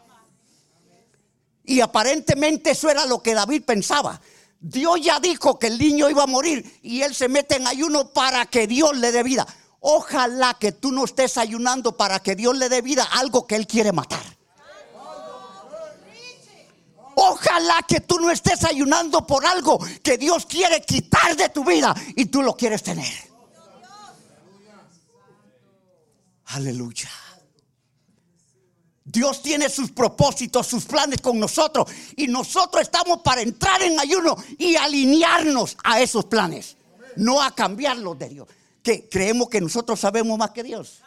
Y 1.63 1.81
aparentemente 1.81 2.71
eso 2.71 2.89
era 2.89 3.05
lo 3.05 3.21
que 3.21 3.33
David 3.33 3.63
pensaba. 3.63 4.19
Dios 4.59 4.99
ya 5.01 5.19
dijo 5.19 5.57
que 5.57 5.67
el 5.67 5.77
niño 5.77 6.09
iba 6.09 6.23
a 6.23 6.27
morir 6.27 6.79
y 6.83 7.01
él 7.01 7.15
se 7.15 7.29
mete 7.29 7.55
en 7.55 7.67
ayuno 7.67 8.09
para 8.09 8.45
que 8.45 8.67
Dios 8.67 8.97
le 8.97 9.11
dé 9.11 9.23
vida. 9.23 9.47
Ojalá 9.79 10.55
que 10.59 10.73
tú 10.73 10.91
no 10.91 11.05
estés 11.05 11.37
ayunando 11.37 11.95
para 11.95 12.19
que 12.19 12.35
Dios 12.35 12.57
le 12.57 12.67
dé 12.67 12.81
vida 12.81 13.07
algo 13.13 13.47
que 13.47 13.55
él 13.55 13.65
quiere 13.65 13.93
matar. 13.93 14.23
Ojalá 17.15 17.83
que 17.87 18.01
tú 18.01 18.19
no 18.19 18.31
estés 18.31 18.63
ayunando 18.63 19.25
por 19.25 19.45
algo 19.45 19.79
que 20.03 20.17
Dios 20.17 20.45
quiere 20.45 20.81
quitar 20.81 21.35
de 21.35 21.49
tu 21.49 21.63
vida 21.63 21.93
y 22.15 22.25
tú 22.25 22.41
lo 22.41 22.55
quieres 22.55 22.83
tener. 22.83 23.13
Aleluya. 26.45 27.09
Dios 29.11 29.41
tiene 29.41 29.69
sus 29.69 29.91
propósitos, 29.91 30.67
sus 30.67 30.85
planes 30.85 31.19
con 31.19 31.39
nosotros 31.39 31.89
y 32.15 32.27
nosotros 32.27 32.83
estamos 32.83 33.21
para 33.21 33.41
entrar 33.41 33.81
en 33.81 33.99
ayuno 33.99 34.37
y 34.57 34.75
alinearnos 34.75 35.77
a 35.83 35.99
esos 35.99 36.25
planes, 36.25 36.77
no 37.15 37.41
a 37.41 37.55
cambiarlos 37.55 38.19
de 38.19 38.29
Dios. 38.29 38.47
Que 38.83 39.09
creemos 39.09 39.49
que 39.49 39.61
nosotros 39.61 39.99
sabemos 39.99 40.37
más 40.37 40.51
que 40.51 40.61
Dios. 40.61 41.01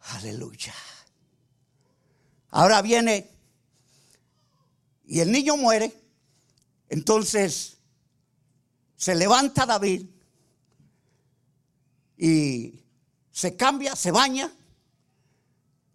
Aleluya. 0.00 0.74
Ahora 2.50 2.80
viene 2.80 3.30
y 5.04 5.20
el 5.20 5.30
niño 5.30 5.58
muere, 5.58 5.92
entonces 6.88 7.76
se 8.96 9.14
levanta 9.14 9.66
David 9.66 10.06
y 12.16 12.80
se 13.30 13.54
cambia, 13.54 13.94
se 13.94 14.10
baña 14.10 14.50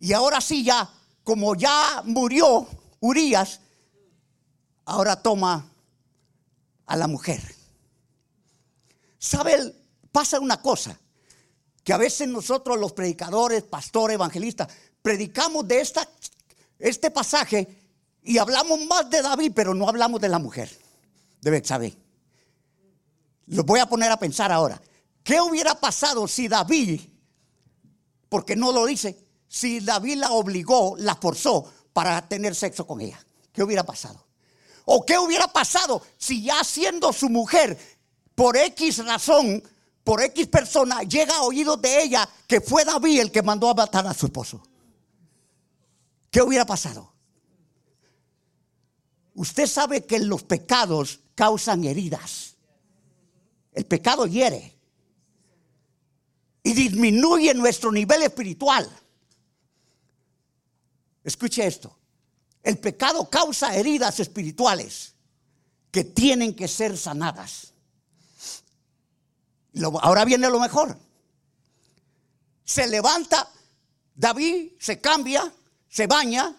y 0.01 0.13
ahora 0.13 0.41
sí 0.41 0.63
ya, 0.63 0.89
como 1.23 1.53
ya 1.53 2.01
murió 2.05 2.67
Urias, 3.01 3.61
ahora 4.83 5.21
toma 5.21 5.71
a 6.87 6.95
la 6.97 7.05
mujer. 7.05 7.39
¿Sabe? 9.19 9.75
Pasa 10.11 10.39
una 10.39 10.59
cosa, 10.59 10.99
que 11.83 11.93
a 11.93 11.97
veces 11.97 12.27
nosotros 12.27 12.79
los 12.79 12.93
predicadores, 12.93 13.61
pastores, 13.61 14.15
evangelistas, 14.15 14.69
predicamos 15.03 15.67
de 15.67 15.81
esta, 15.81 16.09
este 16.79 17.11
pasaje 17.11 17.67
y 18.23 18.39
hablamos 18.39 18.83
más 18.87 19.07
de 19.07 19.21
David, 19.21 19.51
pero 19.55 19.75
no 19.75 19.87
hablamos 19.87 20.19
de 20.19 20.29
la 20.29 20.39
mujer, 20.39 20.75
de 21.41 21.63
saber. 21.63 21.95
Lo 23.45 23.63
voy 23.63 23.79
a 23.79 23.85
poner 23.85 24.11
a 24.11 24.17
pensar 24.17 24.51
ahora. 24.51 24.81
¿Qué 25.23 25.39
hubiera 25.39 25.79
pasado 25.79 26.27
si 26.27 26.47
David, 26.47 27.01
porque 28.29 28.55
no 28.55 28.71
lo 28.71 28.87
dice, 28.87 29.30
si 29.51 29.81
David 29.81 30.15
la 30.15 30.31
obligó, 30.31 30.95
la 30.97 31.13
forzó 31.13 31.69
para 31.91 32.25
tener 32.25 32.55
sexo 32.55 32.87
con 32.87 33.01
ella? 33.01 33.21
¿Qué 33.51 33.61
hubiera 33.61 33.83
pasado? 33.83 34.25
¿O 34.85 35.05
qué 35.05 35.19
hubiera 35.19 35.45
pasado 35.49 36.01
si 36.17 36.41
ya 36.41 36.63
siendo 36.63 37.11
su 37.11 37.27
mujer, 37.27 37.77
por 38.33 38.55
X 38.55 39.05
razón, 39.05 39.61
por 40.05 40.21
X 40.21 40.47
persona, 40.47 41.01
llega 41.01 41.35
a 41.35 41.41
oídos 41.41 41.81
de 41.81 42.01
ella 42.01 42.29
que 42.47 42.61
fue 42.61 42.85
David 42.85 43.19
el 43.19 43.31
que 43.31 43.43
mandó 43.43 43.69
a 43.69 43.73
matar 43.73 44.07
a 44.07 44.13
su 44.13 44.27
esposo? 44.27 44.63
¿Qué 46.29 46.41
hubiera 46.41 46.65
pasado? 46.65 47.11
Usted 49.35 49.67
sabe 49.67 50.05
que 50.05 50.19
los 50.19 50.43
pecados 50.43 51.19
causan 51.35 51.83
heridas. 51.83 52.55
El 53.73 53.85
pecado 53.85 54.27
hiere 54.27 54.77
y 56.63 56.71
disminuye 56.71 57.53
nuestro 57.53 57.91
nivel 57.91 58.23
espiritual. 58.23 58.89
Escuche 61.23 61.65
esto. 61.65 61.97
El 62.63 62.77
pecado 62.77 63.29
causa 63.29 63.75
heridas 63.75 64.19
espirituales 64.19 65.13
que 65.91 66.03
tienen 66.03 66.55
que 66.55 66.67
ser 66.67 66.97
sanadas. 66.97 67.73
ahora 70.01 70.25
viene 70.25 70.49
lo 70.49 70.59
mejor. 70.59 70.97
Se 72.63 72.87
levanta, 72.87 73.51
David 74.15 74.73
se 74.79 75.01
cambia, 75.01 75.51
se 75.89 76.07
baña 76.07 76.55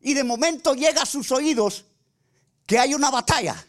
y 0.00 0.14
de 0.14 0.24
momento 0.24 0.74
llega 0.74 1.02
a 1.02 1.06
sus 1.06 1.32
oídos 1.32 1.84
que 2.66 2.78
hay 2.78 2.94
una 2.94 3.10
batalla, 3.10 3.66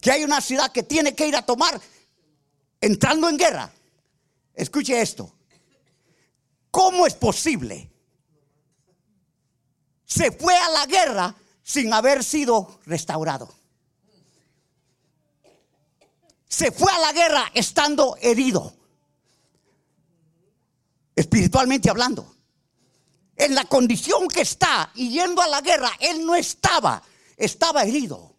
que 0.00 0.12
hay 0.12 0.22
una 0.22 0.40
ciudad 0.40 0.70
que 0.70 0.84
tiene 0.84 1.14
que 1.14 1.26
ir 1.26 1.34
a 1.34 1.42
tomar 1.42 1.80
entrando 2.80 3.28
en 3.28 3.36
guerra. 3.36 3.72
Escuche 4.54 5.00
esto. 5.00 5.34
¿Cómo 6.70 7.06
es 7.06 7.14
posible 7.14 7.89
se 10.10 10.32
fue 10.32 10.56
a 10.56 10.68
la 10.70 10.86
guerra 10.86 11.34
sin 11.62 11.94
haber 11.94 12.24
sido 12.24 12.80
restaurado. 12.84 13.48
Se 16.48 16.72
fue 16.72 16.90
a 16.90 16.98
la 16.98 17.12
guerra 17.12 17.52
estando 17.54 18.16
herido, 18.20 18.74
espiritualmente 21.14 21.88
hablando. 21.88 22.34
En 23.36 23.54
la 23.54 23.64
condición 23.66 24.26
que 24.26 24.40
está 24.40 24.90
y 24.96 25.10
yendo 25.10 25.40
a 25.40 25.46
la 25.46 25.60
guerra, 25.60 25.92
él 26.00 26.26
no 26.26 26.34
estaba 26.34 27.02
estaba 27.36 27.84
herido. 27.84 28.34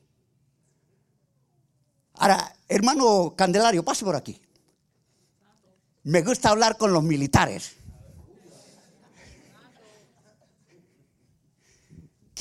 Ahora, 2.15 2.53
hermano 2.67 3.33
Candelario, 3.35 3.83
pase 3.83 4.03
por 4.03 4.15
aquí. 4.15 4.39
Me 6.03 6.21
gusta 6.21 6.49
hablar 6.49 6.77
con 6.77 6.91
los 6.91 7.01
militares. 7.01 7.77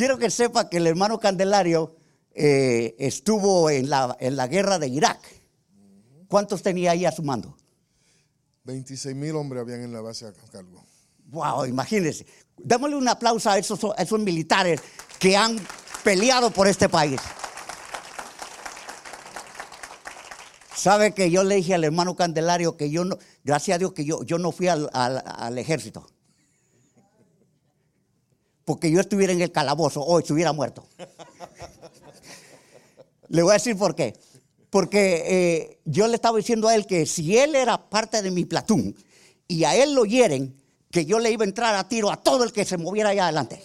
Quiero 0.00 0.16
que 0.16 0.30
sepa 0.30 0.70
que 0.70 0.78
el 0.78 0.86
hermano 0.86 1.20
Candelario 1.20 1.94
eh, 2.32 2.96
estuvo 2.98 3.68
en 3.68 3.90
la, 3.90 4.16
en 4.18 4.34
la 4.34 4.46
guerra 4.46 4.78
de 4.78 4.88
Irak. 4.88 5.20
¿Cuántos 6.26 6.62
tenía 6.62 6.92
ahí 6.92 7.04
a 7.04 7.12
su 7.12 7.22
mando? 7.22 7.54
26 8.64 9.14
mil 9.14 9.36
hombres 9.36 9.60
habían 9.60 9.82
en 9.82 9.92
la 9.92 10.00
base 10.00 10.24
a 10.26 10.32
cargo. 10.50 10.82
Wow, 11.26 11.66
imagínense. 11.66 12.24
Démosle 12.56 12.96
un 12.96 13.08
aplauso 13.08 13.50
a 13.50 13.58
esos, 13.58 13.78
a 13.94 14.02
esos 14.02 14.18
militares 14.18 14.80
que 15.18 15.36
han 15.36 15.58
peleado 16.02 16.50
por 16.50 16.66
este 16.66 16.88
país. 16.88 17.20
Sabe 20.74 21.12
que 21.12 21.30
yo 21.30 21.44
le 21.44 21.56
dije 21.56 21.74
al 21.74 21.84
hermano 21.84 22.16
Candelario 22.16 22.78
que 22.78 22.88
yo 22.88 23.04
no, 23.04 23.18
gracias 23.44 23.74
a 23.74 23.78
Dios 23.80 23.92
que 23.92 24.06
yo, 24.06 24.22
yo 24.22 24.38
no 24.38 24.50
fui 24.50 24.68
al, 24.68 24.88
al- 24.94 25.22
al 25.26 25.58
ejército. 25.58 26.06
Porque 28.70 28.88
yo 28.88 29.00
estuviera 29.00 29.32
en 29.32 29.40
el 29.40 29.50
calabozo, 29.50 30.00
hoy 30.00 30.22
estuviera 30.22 30.52
muerto. 30.52 30.86
Le 33.26 33.42
voy 33.42 33.50
a 33.50 33.54
decir 33.54 33.76
por 33.76 33.96
qué. 33.96 34.16
Porque 34.70 35.24
eh, 35.26 35.80
yo 35.84 36.06
le 36.06 36.14
estaba 36.14 36.36
diciendo 36.36 36.68
a 36.68 36.76
él 36.76 36.86
que 36.86 37.04
si 37.04 37.36
él 37.36 37.56
era 37.56 37.90
parte 37.90 38.22
de 38.22 38.30
mi 38.30 38.44
platón 38.44 38.94
y 39.48 39.64
a 39.64 39.74
él 39.74 39.92
lo 39.92 40.04
hieren, 40.04 40.56
que 40.88 41.04
yo 41.04 41.18
le 41.18 41.32
iba 41.32 41.44
a 41.44 41.48
entrar 41.48 41.74
a 41.74 41.88
tiro 41.88 42.12
a 42.12 42.16
todo 42.18 42.44
el 42.44 42.52
que 42.52 42.64
se 42.64 42.78
moviera 42.78 43.08
allá 43.08 43.24
adelante. 43.24 43.60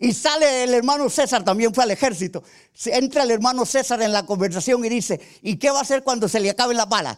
Y 0.00 0.12
sale 0.12 0.64
el 0.64 0.74
hermano 0.74 1.08
César, 1.08 1.44
también 1.44 1.72
fue 1.72 1.84
al 1.84 1.92
ejército. 1.92 2.42
Entra 2.86 3.22
el 3.22 3.30
hermano 3.30 3.64
César 3.64 4.02
en 4.02 4.12
la 4.12 4.26
conversación 4.26 4.84
y 4.84 4.88
dice, 4.88 5.20
¿y 5.40 5.56
qué 5.56 5.70
va 5.70 5.78
a 5.78 5.82
hacer 5.82 6.02
cuando 6.02 6.28
se 6.28 6.40
le 6.40 6.50
acaben 6.50 6.76
las 6.76 6.88
balas? 6.88 7.16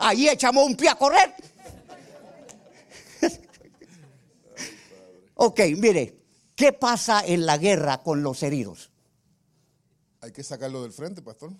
Allí 0.00 0.28
echamos 0.28 0.66
un 0.66 0.74
pie 0.74 0.88
a 0.88 0.96
correr. 0.96 1.32
Ok, 5.34 5.60
mire, 5.76 6.16
¿qué 6.54 6.72
pasa 6.72 7.24
en 7.24 7.46
la 7.46 7.58
guerra 7.58 8.02
con 8.02 8.22
los 8.22 8.42
heridos? 8.42 8.90
Hay 10.20 10.32
que 10.32 10.42
sacarlos 10.42 10.82
del 10.82 10.92
frente, 10.92 11.22
pastor. 11.22 11.52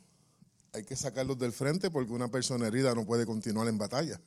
Hay 0.73 0.85
que 0.85 0.97
sacarlos 0.97 1.39
del 1.39 1.53
frente 1.53 1.91
porque 1.91 2.13
una 2.13 2.29
persona 2.29 2.69
herida 2.69 2.95
no 2.95 3.05
puede 3.05 3.27
continuar 3.27 3.69
en 3.69 3.77
batalla. 3.77 4.21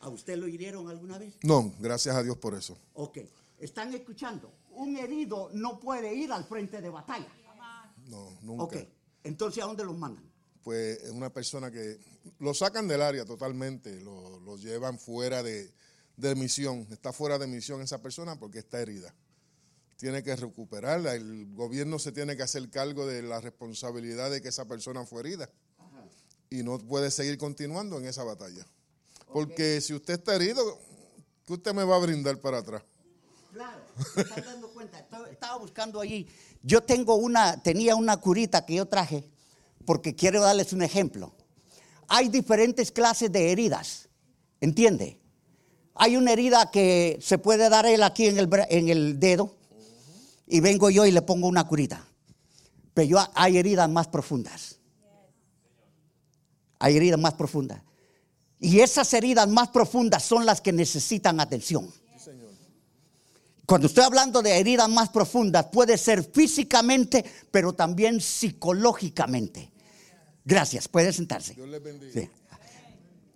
¿A 0.00 0.08
usted 0.08 0.36
lo 0.36 0.48
hirieron 0.48 0.88
alguna 0.88 1.18
vez? 1.18 1.34
No, 1.42 1.72
gracias 1.78 2.16
a 2.16 2.22
Dios 2.22 2.36
por 2.36 2.54
eso. 2.54 2.76
Ok, 2.94 3.18
están 3.60 3.94
escuchando. 3.94 4.52
Un 4.72 4.96
herido 4.96 5.50
no 5.52 5.78
puede 5.78 6.12
ir 6.14 6.32
al 6.32 6.44
frente 6.44 6.80
de 6.80 6.90
batalla. 6.90 7.28
No, 8.08 8.30
nunca. 8.42 8.64
Ok, 8.64 8.76
entonces 9.22 9.62
¿a 9.62 9.66
dónde 9.66 9.84
los 9.84 9.96
mandan? 9.96 10.24
Pues 10.64 11.02
es 11.02 11.10
una 11.10 11.30
persona 11.30 11.70
que 11.70 11.98
lo 12.40 12.52
sacan 12.54 12.88
del 12.88 13.02
área 13.02 13.24
totalmente, 13.24 14.00
lo, 14.00 14.40
lo 14.40 14.56
llevan 14.56 14.98
fuera 14.98 15.42
de, 15.42 15.70
de 16.28 16.34
misión. 16.34 16.86
Está 16.90 17.12
fuera 17.12 17.38
de 17.38 17.46
misión 17.46 17.82
esa 17.82 18.00
persona 18.00 18.38
porque 18.38 18.60
está 18.60 18.80
herida. 18.80 19.14
Tiene 19.96 20.22
que 20.22 20.34
recuperarla. 20.34 21.14
El 21.14 21.54
gobierno 21.54 21.98
se 21.98 22.12
tiene 22.12 22.36
que 22.36 22.42
hacer 22.42 22.68
cargo 22.70 23.06
de 23.06 23.22
la 23.22 23.40
responsabilidad 23.40 24.30
de 24.30 24.40
que 24.40 24.48
esa 24.48 24.66
persona 24.66 25.04
fue 25.04 25.20
herida. 25.20 25.50
Y 26.50 26.62
no 26.62 26.78
puede 26.78 27.10
seguir 27.10 27.38
continuando 27.38 27.98
en 27.98 28.06
esa 28.06 28.24
batalla. 28.24 28.66
Porque 29.32 29.80
si 29.80 29.94
usted 29.94 30.14
está 30.14 30.34
herido, 30.34 30.78
¿qué 31.46 31.54
usted 31.54 31.74
me 31.74 31.84
va 31.84 31.96
a 31.96 31.98
brindar 31.98 32.38
para 32.40 32.58
atrás? 32.58 32.82
Claro, 33.52 33.82
se 34.14 34.20
están 34.20 34.44
dando 34.44 34.68
cuenta. 34.72 34.98
Estaba 35.30 35.58
buscando 35.58 36.00
allí. 36.00 36.28
Yo 36.62 36.82
tengo 36.82 37.16
una, 37.16 37.62
tenía 37.62 37.96
una 37.96 38.16
curita 38.18 38.64
que 38.64 38.74
yo 38.74 38.86
traje 38.86 39.28
porque 39.84 40.14
quiero 40.14 40.40
darles 40.42 40.72
un 40.72 40.82
ejemplo. 40.82 41.34
Hay 42.08 42.28
diferentes 42.28 42.92
clases 42.92 43.32
de 43.32 43.50
heridas, 43.52 44.08
¿entiende? 44.60 45.21
Hay 45.94 46.16
una 46.16 46.32
herida 46.32 46.70
que 46.70 47.18
se 47.20 47.38
puede 47.38 47.68
dar 47.68 47.86
él 47.86 48.02
aquí 48.02 48.26
en 48.26 48.38
el, 48.38 48.48
bra- 48.48 48.66
en 48.70 48.88
el 48.88 49.20
dedo 49.20 49.54
y 50.46 50.60
vengo 50.60 50.90
yo 50.90 51.04
y 51.06 51.10
le 51.10 51.22
pongo 51.22 51.48
una 51.48 51.64
curita. 51.66 52.06
Pero 52.94 53.08
yo, 53.08 53.18
hay 53.34 53.58
heridas 53.58 53.88
más 53.90 54.08
profundas. 54.08 54.78
Hay 56.78 56.96
heridas 56.96 57.18
más 57.20 57.34
profundas. 57.34 57.82
Y 58.58 58.80
esas 58.80 59.12
heridas 59.14 59.48
más 59.48 59.68
profundas 59.68 60.24
son 60.24 60.46
las 60.46 60.60
que 60.60 60.72
necesitan 60.72 61.40
atención. 61.40 61.92
Cuando 63.64 63.86
estoy 63.86 64.04
hablando 64.04 64.42
de 64.42 64.58
heridas 64.58 64.88
más 64.88 65.08
profundas, 65.08 65.66
puede 65.72 65.96
ser 65.96 66.24
físicamente, 66.24 67.24
pero 67.50 67.72
también 67.72 68.20
psicológicamente. 68.20 69.70
Gracias, 70.44 70.88
puede 70.88 71.12
sentarse. 71.12 71.54
Dios 71.54 71.68
les 71.68 71.82
bendiga. 71.82 72.12
Sí. 72.12 72.28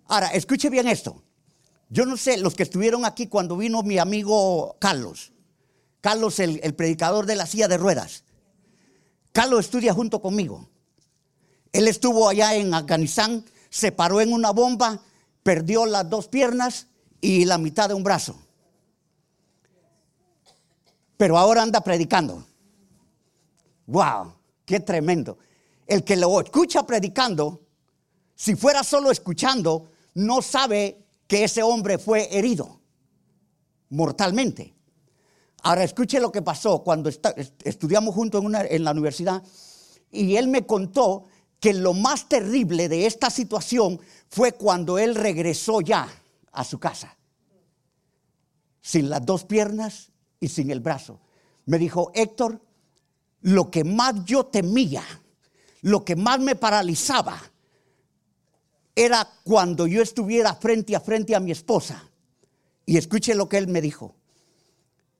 Ahora, 0.07 0.27
escuche 0.27 0.69
bien 0.69 0.87
esto. 0.87 1.23
Yo 1.89 2.05
no 2.05 2.17
sé, 2.17 2.37
los 2.37 2.53
que 2.53 2.63
estuvieron 2.63 3.05
aquí 3.05 3.27
cuando 3.27 3.55
vino 3.55 3.81
mi 3.81 3.97
amigo 3.97 4.75
Carlos, 4.79 5.31
Carlos 6.01 6.39
el, 6.39 6.73
predicador 6.75 7.25
de 7.25 7.35
la 7.35 7.45
silla 7.45 7.67
de 7.67 7.77
ruedas. 7.77 8.23
Carlos 9.31 9.61
estudia 9.61 9.93
junto 9.93 10.21
conmigo. 10.21 10.67
Él 11.71 11.87
estuvo 11.87 12.27
allá 12.27 12.55
en 12.55 12.73
Afganistán, 12.73 13.45
se 13.69 13.91
paró 13.91 14.19
en 14.19 14.33
una 14.33 14.51
bomba, 14.51 15.01
perdió 15.43 15.85
las 15.85 16.09
dos 16.09 16.27
piernas 16.27 16.87
y 17.21 17.45
la 17.45 17.57
mitad 17.57 17.87
de 17.87 17.93
un 17.93 18.03
brazo. 18.03 18.37
Pero 21.15 21.37
ahora 21.37 21.61
anda 21.61 21.81
predicando. 21.81 22.45
¡Wow! 23.85 24.33
¡Qué 24.65 24.81
tremendo! 24.81 25.37
El 25.85 26.03
que 26.03 26.17
lo 26.17 26.41
escucha 26.41 26.85
predicando, 26.85 27.61
si 28.35 28.55
fuera 28.55 28.83
solo 28.83 29.09
escuchando, 29.09 29.89
no 30.15 30.41
sabe 30.41 31.06
que 31.27 31.43
ese 31.43 31.61
hombre 31.63 31.97
fue 31.97 32.27
herido 32.37 32.79
mortalmente. 33.89 34.73
Ahora 35.63 35.83
escuche 35.83 36.19
lo 36.19 36.31
que 36.31 36.41
pasó 36.41 36.83
cuando 36.83 37.09
esta- 37.09 37.31
est- 37.31 37.65
estudiamos 37.65 38.13
juntos 38.15 38.39
en, 38.41 38.45
una- 38.47 38.61
en 38.65 38.83
la 38.83 38.91
universidad 38.91 39.43
y 40.11 40.35
él 40.35 40.47
me 40.47 40.65
contó 40.65 41.25
que 41.59 41.73
lo 41.73 41.93
más 41.93 42.29
terrible 42.29 42.87
de 42.87 43.05
esta 43.07 43.29
situación 43.29 43.99
fue 44.29 44.51
cuando 44.53 44.97
él 44.99 45.15
regresó 45.15 45.81
ya 45.81 46.07
a 46.51 46.63
su 46.63 46.79
casa, 46.79 47.17
sin 48.81 49.09
las 49.09 49.25
dos 49.25 49.43
piernas 49.43 50.11
y 50.39 50.47
sin 50.49 50.69
el 50.71 50.79
brazo. 50.79 51.19
Me 51.65 51.77
dijo, 51.79 52.11
Héctor, 52.13 52.61
lo 53.41 53.69
que 53.71 53.83
más 53.83 54.23
yo 54.25 54.45
temía, 54.45 55.03
lo 55.81 56.05
que 56.05 56.15
más 56.15 56.39
me 56.39 56.55
paralizaba, 56.55 57.39
era 58.97 59.29
cuando 59.43 59.85
yo 59.85 60.01
estuviera 60.01 60.55
frente 60.55 60.95
a 60.95 60.99
frente 60.99 61.35
a 61.35 61.39
mi 61.39 61.51
esposa. 61.51 62.09
Y 62.83 62.97
escuche 62.97 63.35
lo 63.35 63.47
que 63.47 63.59
él 63.59 63.67
me 63.67 63.79
dijo. 63.79 64.15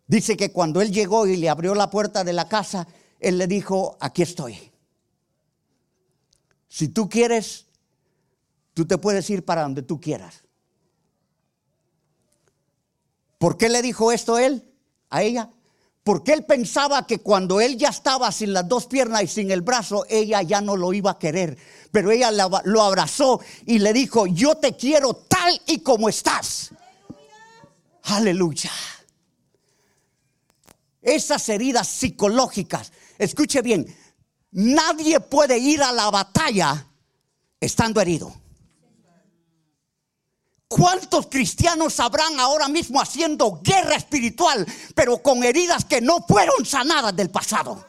Dice 0.08 0.36
que 0.36 0.52
cuando 0.52 0.82
él 0.82 0.92
llegó 0.92 1.28
y 1.28 1.38
le 1.38 1.48
abrió 1.48 1.76
la 1.76 1.92
puerta 1.92 2.24
de 2.24 2.34
la 2.34 2.50
casa, 2.50 2.88
él 3.20 3.38
le 3.38 3.46
dijo, 3.46 3.96
aquí 4.00 4.24
estoy. 4.24 4.72
Si 6.68 6.88
tú 6.88 7.08
quieres, 7.08 7.68
tú 8.74 8.88
te 8.88 8.98
puedes 8.98 9.30
ir 9.30 9.46
para 9.46 9.62
donde 9.62 9.84
tú 9.84 10.02
quieras. 10.02 10.44
¿Por 13.38 13.58
qué 13.58 13.70
le 13.70 13.84
dijo 13.84 14.12
esto 14.12 14.40
él 14.40 14.74
a 15.12 15.22
ella? 15.22 15.52
Porque 16.08 16.32
él 16.32 16.46
pensaba 16.46 17.06
que 17.06 17.20
cuando 17.20 17.60
él 17.60 17.78
ya 17.78 17.90
estaba 17.90 18.32
sin 18.32 18.54
las 18.54 18.66
dos 18.66 18.86
piernas 18.86 19.24
y 19.24 19.28
sin 19.28 19.52
el 19.52 19.60
brazo, 19.62 20.06
ella 20.08 20.42
ya 20.42 20.62
no 20.62 20.78
lo 20.78 20.94
iba 20.94 21.12
a 21.12 21.20
querer. 21.20 21.58
Pero 21.92 22.12
ella 22.12 22.32
la- 22.32 22.62
lo 22.64 22.82
abrazó 22.82 23.42
y 23.66 23.80
le 23.80 23.92
dijo, 23.92 24.26
yo 24.26 24.56
te 24.56 24.78
quiero 24.78 25.14
tal 25.14 25.62
y 25.66 25.80
como 25.80 26.08
estás. 26.08 26.72
Aleluya. 28.04 28.72
Esas 31.02 31.50
heridas 31.50 31.90
psicológicas, 31.90 32.94
escuche 33.18 33.62
bien, 33.62 33.94
nadie 34.52 35.20
puede 35.20 35.58
ir 35.58 35.84
a 35.84 35.92
la 35.92 36.10
batalla 36.10 36.88
estando 37.60 38.00
herido. 38.00 38.34
¿Cuántos 40.68 41.28
cristianos 41.28 42.00
habrán 42.00 42.40
ahora 42.40 42.68
mismo 42.68 43.02
haciendo 43.02 43.62
guerra 43.64 43.96
espiritual, 43.96 44.66
pero 44.94 45.20
con 45.20 45.44
heridas 45.44 45.86
que 45.86 46.02
no 46.02 46.18
fueron 46.28 46.66
sanadas 46.66 47.16
del 47.16 47.30
pasado? 47.30 47.86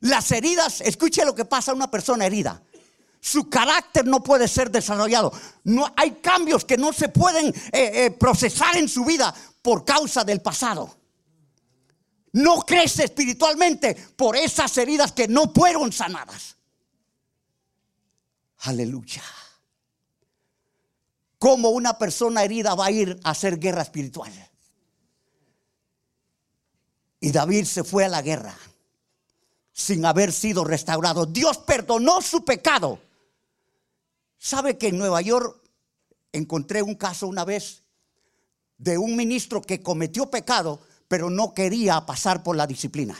Las 0.00 0.30
heridas, 0.30 0.80
escuche 0.80 1.24
lo 1.24 1.34
que 1.34 1.44
pasa 1.44 1.72
a 1.72 1.74
una 1.74 1.90
persona 1.90 2.26
herida. 2.26 2.62
Su 3.20 3.50
carácter 3.50 4.06
no 4.06 4.22
puede 4.22 4.46
ser 4.46 4.70
desarrollado. 4.70 5.32
No, 5.64 5.92
hay 5.96 6.12
cambios 6.22 6.64
que 6.64 6.76
no 6.76 6.92
se 6.92 7.08
pueden 7.08 7.48
eh, 7.48 7.52
eh, 7.72 8.10
procesar 8.12 8.76
en 8.76 8.88
su 8.88 9.04
vida 9.04 9.34
por 9.62 9.84
causa 9.84 10.22
del 10.22 10.40
pasado. 10.40 10.96
No 12.32 12.58
crece 12.60 13.04
espiritualmente 13.04 13.96
por 14.14 14.36
esas 14.36 14.78
heridas 14.78 15.10
que 15.10 15.26
no 15.26 15.50
fueron 15.52 15.90
sanadas. 15.92 16.55
Aleluya. 18.60 19.22
¿Cómo 21.38 21.70
una 21.70 21.98
persona 21.98 22.42
herida 22.42 22.74
va 22.74 22.86
a 22.86 22.90
ir 22.90 23.20
a 23.22 23.30
hacer 23.30 23.58
guerra 23.58 23.82
espiritual? 23.82 24.32
Y 27.20 27.30
David 27.30 27.64
se 27.64 27.84
fue 27.84 28.04
a 28.04 28.08
la 28.08 28.22
guerra 28.22 28.56
sin 29.72 30.06
haber 30.06 30.32
sido 30.32 30.64
restaurado. 30.64 31.26
Dios 31.26 31.58
perdonó 31.58 32.22
su 32.22 32.44
pecado. 32.44 32.98
¿Sabe 34.38 34.78
que 34.78 34.88
en 34.88 34.98
Nueva 34.98 35.20
York 35.20 35.60
encontré 36.32 36.82
un 36.82 36.94
caso 36.94 37.26
una 37.26 37.44
vez 37.44 37.82
de 38.78 38.96
un 38.96 39.16
ministro 39.16 39.60
que 39.60 39.82
cometió 39.82 40.30
pecado, 40.30 40.80
pero 41.08 41.30
no 41.30 41.52
quería 41.52 42.06
pasar 42.06 42.42
por 42.42 42.56
la 42.56 42.66
disciplina? 42.66 43.16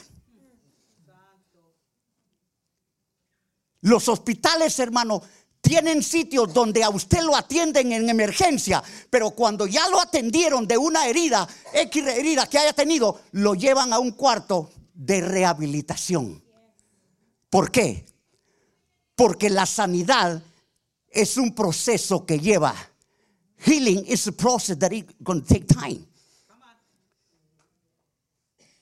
Los 3.82 4.08
hospitales, 4.08 4.78
hermano, 4.78 5.22
tienen 5.60 6.02
sitios 6.02 6.52
donde 6.54 6.84
a 6.84 6.90
usted 6.90 7.22
lo 7.22 7.34
atienden 7.34 7.92
en 7.92 8.08
emergencia, 8.08 8.82
pero 9.10 9.30
cuando 9.30 9.66
ya 9.66 9.88
lo 9.88 10.00
atendieron 10.00 10.66
de 10.66 10.78
una 10.78 11.06
herida, 11.08 11.48
X 11.72 12.06
herida 12.06 12.48
que 12.48 12.58
haya 12.58 12.72
tenido, 12.72 13.20
lo 13.32 13.54
llevan 13.54 13.92
a 13.92 13.98
un 13.98 14.12
cuarto 14.12 14.70
de 14.94 15.20
rehabilitación. 15.20 16.42
¿Por 17.50 17.70
qué? 17.70 18.06
Porque 19.14 19.50
la 19.50 19.66
sanidad 19.66 20.42
es 21.08 21.36
un 21.36 21.54
proceso 21.54 22.24
que 22.24 22.38
lleva. 22.38 22.74
Healing 23.58 24.04
is 24.06 24.28
a 24.28 24.32
process 24.32 24.78
that 24.78 24.92
is 24.92 25.04
going 25.20 25.40
to 25.40 25.46
take 25.46 25.66
time. 25.66 26.06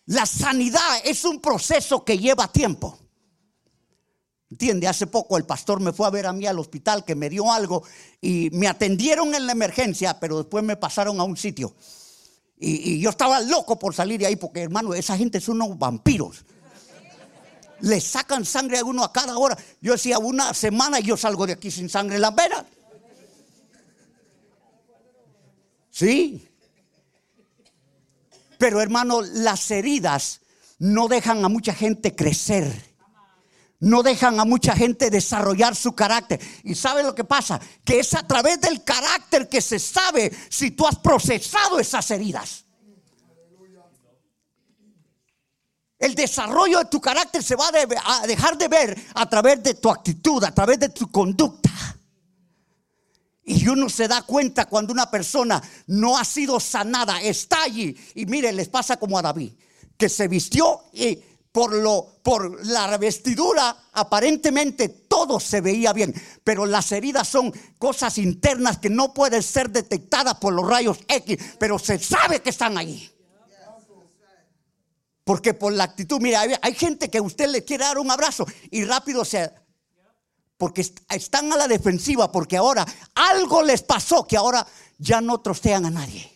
La 0.07 0.27
sanidad 0.27 1.01
es 1.05 1.25
un 1.25 1.41
proceso 1.41 2.05
que 2.05 2.19
lleva 2.19 2.53
tiempo. 2.53 2.99
¿Entiende? 4.55 4.87
Hace 4.87 5.09
poco 5.09 5.37
el 5.37 5.45
pastor 5.45 5.81
me 5.81 5.93
fue 5.93 6.07
a 6.07 6.11
ver 6.11 6.27
a 6.27 6.33
mí 6.33 6.47
al 6.47 6.61
hospital 6.61 7.05
que 7.05 7.17
me 7.17 7.29
dio 7.29 7.53
algo 7.53 7.83
y 8.21 8.51
me 8.53 8.69
atendieron 8.69 9.35
en 9.35 9.47
la 9.47 9.53
emergencia, 9.53 10.21
pero 10.21 10.39
después 10.39 10.63
me 10.63 10.77
pasaron 10.77 11.19
a 11.19 11.25
un 11.25 11.37
sitio. 11.37 11.75
Y, 12.57 13.01
yo 13.01 13.11
estaba 13.11 13.41
loco 13.41 13.77
por 13.81 13.97
salir 13.97 14.21
de 14.21 14.27
ahí 14.27 14.37
porque, 14.37 14.61
hermano, 14.61 14.95
esa 14.95 15.17
gente 15.17 15.41
son 15.41 15.61
unos 15.61 15.77
vampiros. 15.77 16.45
Le 17.81 18.01
sacan 18.01 18.45
sangre 18.45 18.79
a 18.79 18.85
uno 18.85 19.03
a 19.03 19.13
cada 19.13 19.37
hora. 19.37 19.59
Yo 19.81 19.91
decía, 19.91 20.21
una 20.21 20.55
semana 20.55 21.01
y 21.01 21.03
yo 21.03 21.17
salgo 21.17 21.49
de 21.49 21.55
aquí 21.55 21.73
sin 21.73 21.91
sangre 21.91 22.15
en 22.15 22.23
la 22.23 22.31
venas. 22.31 22.65
Sí. 25.91 26.47
Pero 28.57 28.81
hermano, 28.81 29.21
las 29.21 29.69
heridas 29.73 30.43
no 30.79 31.09
dejan 31.09 31.45
a 31.45 31.49
mucha 31.49 31.75
gente 31.75 32.15
crecer 32.15 32.94
no 33.85 34.03
dejan 34.03 34.41
a 34.41 34.45
mucha 34.45 34.75
gente 34.75 35.11
desarrollar 35.11 35.77
su 35.77 35.95
carácter. 35.95 36.41
¿Y 36.65 36.75
sabe 36.75 37.03
lo 37.03 37.15
que 37.15 37.25
pasa? 37.25 37.61
Que 37.85 38.01
es 38.01 38.15
a 38.15 38.27
través 38.27 38.61
del 38.61 38.83
carácter 38.83 39.49
que 39.49 39.61
se 39.61 39.79
sabe 39.79 40.33
si 40.49 40.71
tú 40.71 40.87
has 40.87 40.97
procesado 40.97 41.79
esas 41.79 42.11
heridas. 42.11 42.65
El 45.99 46.15
desarrollo 46.15 46.79
de 46.79 46.85
tu 46.87 47.01
carácter 47.01 47.43
se 47.43 47.57
va 47.57 47.69
a 47.69 48.27
dejar 48.27 48.59
de 48.59 48.69
ver 48.69 49.07
a 49.15 49.29
través 49.29 49.63
de 49.63 49.75
tu 49.75 49.91
actitud, 49.91 50.43
a 50.45 50.53
través 50.53 50.79
de 50.79 50.89
tu 50.89 51.11
conducta. 51.11 51.71
Y 53.45 53.69
uno 53.69 53.91
se 53.91 54.09
da 54.09 54.23
cuenta 54.23 54.65
cuando 54.65 54.95
una 54.95 55.11
persona 55.11 55.63
no 55.89 56.17
ha 56.17 56.25
sido 56.25 56.59
sanada, 56.59 57.21
está 57.21 57.63
allí. 57.63 57.95
Y 58.15 58.25
mire, 58.25 58.51
les 58.53 58.69
pasa 58.69 58.97
como 58.97 59.19
a 59.19 59.23
David, 59.23 59.53
que 59.99 60.09
se 60.09 60.27
vistió 60.29 60.85
y 60.95 61.19
por, 61.55 61.73
lo, 61.73 62.05
por 62.21 62.67
la 62.67 62.99
vestidura, 62.99 63.85
aparentemente 63.93 64.89
todo 64.89 65.39
se 65.39 65.61
veía 65.61 65.93
bien, 65.93 66.13
pero 66.43 66.67
las 66.67 66.91
heridas 66.91 67.29
son 67.29 67.55
cosas 67.79 68.19
internas 68.19 68.79
que 68.79 68.91
no 68.91 69.15
pueden 69.15 69.41
ser 69.41 69.71
detectadas 69.71 70.35
por 70.39 70.53
los 70.53 70.69
rayos 70.69 70.99
X, 71.07 71.39
pero 71.61 71.79
se 71.79 72.01
sabe 72.01 72.43
que 72.43 72.51
están 72.51 72.77
ahí. 72.77 73.09
Porque 75.23 75.55
por 75.55 75.73
la 75.73 75.85
actitud, 75.85 76.21
mira, 76.21 76.45
hay, 76.61 76.75
gente 76.75 77.09
que 77.09 77.21
usted 77.21 77.49
le 77.49 77.65
quiere 77.65 77.85
dar 77.85 77.99
un 77.99 78.11
abrazo 78.11 78.45
y 78.73 78.85
rápido 78.85 79.25
se... 79.25 79.53
Porque 80.59 80.85
están 81.09 81.53
a 81.53 81.57
la 81.57 81.69
defensiva, 81.69 82.33
porque 82.33 82.57
ahora 82.57 82.85
algo 83.15 83.63
les 83.63 83.83
pasó 83.83 84.27
que 84.27 84.37
ahora 84.37 84.67
ya 84.99 85.21
no 85.21 85.41
trostean 85.41 85.87
a 85.87 85.91
nadie. 85.91 86.34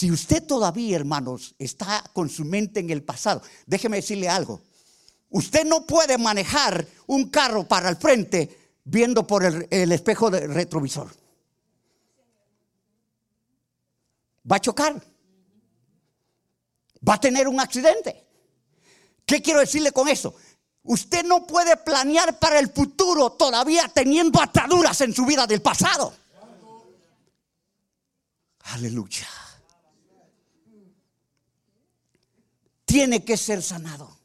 Si 0.00 0.10
usted 0.10 0.46
todavía, 0.46 0.96
hermanos, 0.96 1.54
está 1.58 2.02
con 2.14 2.30
su 2.30 2.46
mente 2.46 2.80
en 2.80 2.88
el 2.88 3.02
pasado, 3.02 3.42
déjeme 3.66 3.98
decirle 3.98 4.30
algo. 4.30 4.62
Usted 5.28 5.66
no 5.66 5.84
puede 5.84 6.16
manejar 6.16 6.86
un 7.06 7.28
carro 7.28 7.68
para 7.68 7.90
el 7.90 7.96
frente 7.96 8.78
viendo 8.82 9.26
por 9.26 9.44
el, 9.44 9.92
espejo 9.92 10.30
de 10.30 10.46
retrovisor. 10.46 11.14
Va 14.50 14.56
a 14.56 14.60
chocar. 14.60 15.04
Va 17.06 17.14
a 17.16 17.20
tener 17.20 17.46
un 17.46 17.60
accidente. 17.60 18.24
¿Qué 19.26 19.42
quiero 19.42 19.60
decirle 19.60 19.92
con 19.92 20.08
eso? 20.08 20.34
Usted 20.82 21.24
no 21.24 21.46
puede 21.46 21.76
planear 21.76 22.38
para 22.38 22.58
el 22.58 22.70
futuro 22.72 23.32
todavía 23.32 23.86
teniendo 23.92 24.40
ataduras 24.40 24.98
en 25.02 25.12
su 25.12 25.26
vida 25.26 25.46
del 25.46 25.60
pasado. 25.60 26.14
Aleluya. 28.60 29.28
Tiene 32.90 33.24
que 33.24 33.36
ser 33.36 33.62
sanado. 33.62 34.18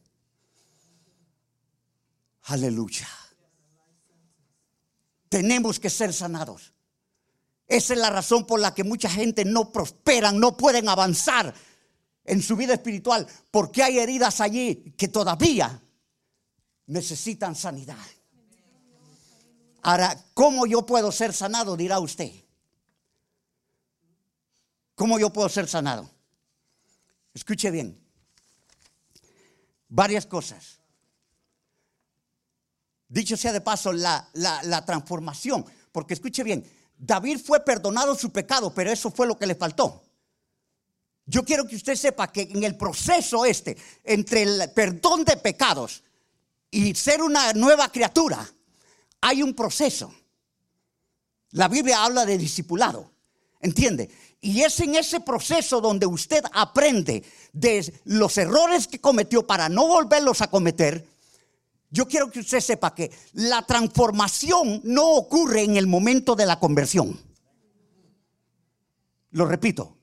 Aleluya. 2.46 3.08
Tenemos 5.30 5.80
que 5.80 5.92
ser 5.92 6.12
sanados. 6.12 6.74
Esa 7.68 7.94
es 7.94 8.00
la 8.00 8.10
razón 8.10 8.48
por 8.48 8.60
la 8.60 8.74
que 8.74 8.84
mucha 8.84 9.08
gente 9.08 9.46
no 9.46 9.72
prosperan, 9.72 10.40
no 10.40 10.58
pueden 10.58 10.90
avanzar 10.90 11.54
en 12.24 12.42
su 12.42 12.56
vida 12.56 12.74
espiritual, 12.74 13.28
porque 13.52 13.84
hay 13.84 14.00
heridas 14.00 14.42
allí 14.42 14.96
que 14.98 15.10
todavía 15.10 15.80
necesitan 16.88 17.56
sanidad. 17.56 17.98
Ahora, 19.84 20.26
¿cómo 20.34 20.66
yo 20.66 20.88
puedo 20.88 21.12
ser 21.12 21.34
sanado? 21.34 21.78
Dirá 21.78 22.00
usted. 22.00 22.32
¿Cómo 24.96 25.20
yo 25.20 25.32
puedo 25.32 25.50
ser 25.50 25.68
sanado? 25.68 26.10
Escuche 27.36 27.70
bien 27.70 28.05
varias 29.96 30.26
cosas. 30.26 30.80
Dicho 33.08 33.38
sea 33.38 33.54
de 33.54 33.62
paso, 33.62 33.94
la, 33.94 34.84
transformación, 34.86 35.66
porque 35.94 36.14
escuche 36.14 36.44
bien, 36.44 36.70
David 36.98 37.40
fue 37.40 37.64
perdonado 37.64 38.14
su 38.14 38.30
pecado, 38.30 38.74
pero 38.74 38.92
eso 38.92 39.10
fue 39.10 39.26
lo 39.26 39.38
que 39.38 39.48
le 39.48 39.56
faltó. 39.56 40.04
Yo 41.26 41.46
quiero 41.46 41.66
que 41.66 41.78
usted 41.78 41.96
sepa 41.96 42.32
que 42.32 42.42
en 42.42 42.64
el 42.64 42.76
proceso 42.76 43.46
este, 43.46 43.78
entre 44.04 44.44
el 44.44 44.72
perdón 44.76 45.24
de 45.24 45.38
pecados 45.38 46.04
y 46.70 46.94
ser 46.94 47.22
una 47.22 47.54
nueva 47.54 47.90
criatura, 47.90 48.46
hay 49.22 49.42
un 49.42 49.54
proceso. 49.54 50.14
La 51.52 51.70
Biblia 51.70 52.04
habla 52.04 52.26
de 52.26 52.38
discipulado, 52.38 53.14
¿entiende? 53.62 54.10
Y 54.46 54.62
es 54.62 54.80
en 54.80 54.94
ese 54.94 55.22
proceso 55.22 55.82
donde 55.82 56.06
usted 56.06 56.44
aprende 56.54 57.24
de 57.52 57.92
los 58.04 58.38
errores 58.38 58.88
que 58.88 59.02
cometió 59.02 59.48
para 59.48 59.70
no 59.70 59.88
volverlos 59.88 60.40
a 60.44 60.52
cometer. 60.52 61.04
Yo 61.90 62.08
quiero 62.08 62.30
que 62.30 62.42
usted 62.42 62.60
sepa 62.60 62.94
que 62.94 63.10
la 63.34 63.64
transformación 63.64 64.82
no 64.84 65.14
ocurre 65.14 65.64
en 65.64 65.78
el 65.78 65.88
momento 65.88 66.36
de 66.36 66.46
la 66.46 66.60
conversión. 66.60 67.20
Lo 69.32 69.48
repito, 69.48 69.98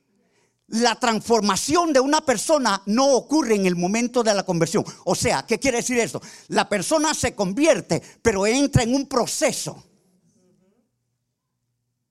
la 0.66 0.96
transformación 0.96 1.92
de 1.92 2.00
una 2.00 2.22
persona 2.22 2.82
no 2.86 3.12
ocurre 3.12 3.54
en 3.54 3.66
el 3.66 3.76
momento 3.76 4.24
de 4.24 4.34
la 4.34 4.42
conversión. 4.42 4.84
O 5.04 5.14
sea, 5.14 5.46
¿qué 5.46 5.60
quiere 5.60 5.76
decir 5.76 6.00
esto? 6.00 6.20
La 6.48 6.68
persona 6.68 7.14
se 7.14 7.36
convierte, 7.36 8.02
pero 8.20 8.44
entra 8.44 8.82
en 8.82 8.92
un 8.92 9.06
proceso 9.06 9.84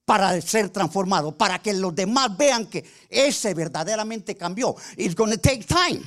para 0.05 0.39
ser 0.41 0.69
transformado, 0.69 1.37
para 1.37 1.61
que 1.61 1.73
los 1.73 1.95
demás 1.95 2.35
vean 2.35 2.67
que 2.67 2.85
ese 3.09 3.53
verdaderamente 3.53 4.35
cambió. 4.35 4.75
It's 4.97 5.15
going 5.15 5.31
to 5.31 5.39
take 5.39 5.63
time. 5.63 6.01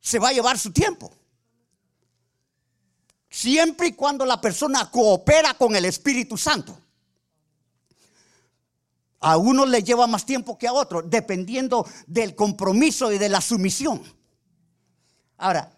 Se 0.00 0.18
va 0.18 0.30
a 0.30 0.32
llevar 0.32 0.58
su 0.58 0.72
tiempo. 0.72 1.12
Siempre 3.28 3.88
y 3.88 3.92
cuando 3.92 4.26
la 4.26 4.40
persona 4.40 4.90
coopera 4.90 5.54
con 5.54 5.74
el 5.76 5.84
Espíritu 5.84 6.36
Santo. 6.36 6.78
A 9.20 9.36
uno 9.36 9.64
le 9.64 9.84
lleva 9.84 10.08
más 10.08 10.26
tiempo 10.26 10.58
que 10.58 10.66
a 10.66 10.72
otro, 10.72 11.00
dependiendo 11.00 11.86
del 12.08 12.34
compromiso 12.34 13.12
y 13.12 13.18
de 13.18 13.28
la 13.28 13.40
sumisión. 13.40 14.02
Ahora, 15.38 15.72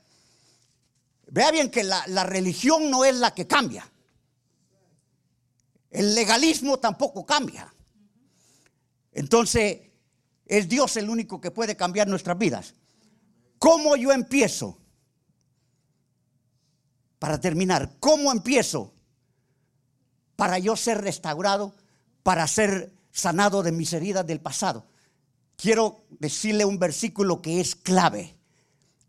vea 1.26 1.50
bien 1.50 1.70
que 1.70 1.84
la, 1.84 2.02
la 2.06 2.24
religión 2.24 2.90
no 2.90 3.04
es 3.04 3.16
la 3.16 3.34
que 3.34 3.46
cambia. 3.46 3.88
El 5.94 6.14
legalismo 6.14 6.78
tampoco 6.78 7.24
cambia. 7.24 7.72
Entonces, 9.12 9.80
es 10.44 10.68
Dios 10.68 10.96
el 10.96 11.08
único 11.08 11.40
que 11.40 11.50
puede 11.50 11.76
cambiar 11.76 12.08
nuestras 12.08 12.36
vidas. 12.36 12.74
¿Cómo 13.58 13.96
yo 13.96 14.12
empiezo? 14.12 14.78
Para 17.18 17.40
terminar, 17.40 17.96
¿cómo 17.98 18.30
empiezo 18.30 18.92
para 20.36 20.58
yo 20.58 20.76
ser 20.76 21.00
restaurado, 21.00 21.74
para 22.22 22.46
ser 22.46 22.92
sanado 23.10 23.62
de 23.62 23.72
mis 23.72 23.92
heridas 23.92 24.26
del 24.26 24.40
pasado? 24.40 24.86
quiero 25.56 26.04
decirle 26.10 26.64
un 26.64 26.78
versículo 26.78 27.42
que 27.42 27.60
es 27.60 27.74
clave. 27.74 28.36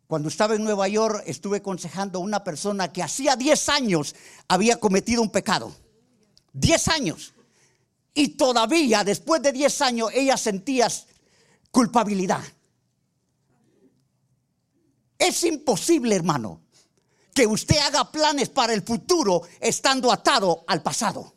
Cuando 0.07 0.29
estaba 0.29 0.55
en 0.55 0.63
Nueva 0.63 0.87
York 0.87 1.23
estuve 1.25 1.57
aconsejando 1.57 2.19
a 2.19 2.21
una 2.21 2.43
persona 2.43 2.93
que 2.93 3.03
hacía 3.03 3.35
10 3.35 3.69
años 3.69 4.15
había 4.47 4.79
cometido 4.79 5.21
un 5.21 5.31
pecado. 5.31 5.75
10 6.55 6.87
años. 6.87 7.33
Y 8.13 8.29
todavía, 8.29 9.03
después 9.03 9.41
de 9.41 9.51
10 9.51 9.81
años, 9.81 10.09
ella 10.13 10.37
sentía 10.37 10.87
culpabilidad. 11.69 12.41
Es 15.17 15.43
imposible, 15.43 16.15
hermano, 16.15 16.61
que 17.33 17.45
usted 17.45 17.77
haga 17.77 18.09
planes 18.09 18.49
para 18.49 18.73
el 18.73 18.83
futuro 18.83 19.41
estando 19.59 20.11
atado 20.11 20.63
al 20.67 20.81
pasado. 20.81 21.33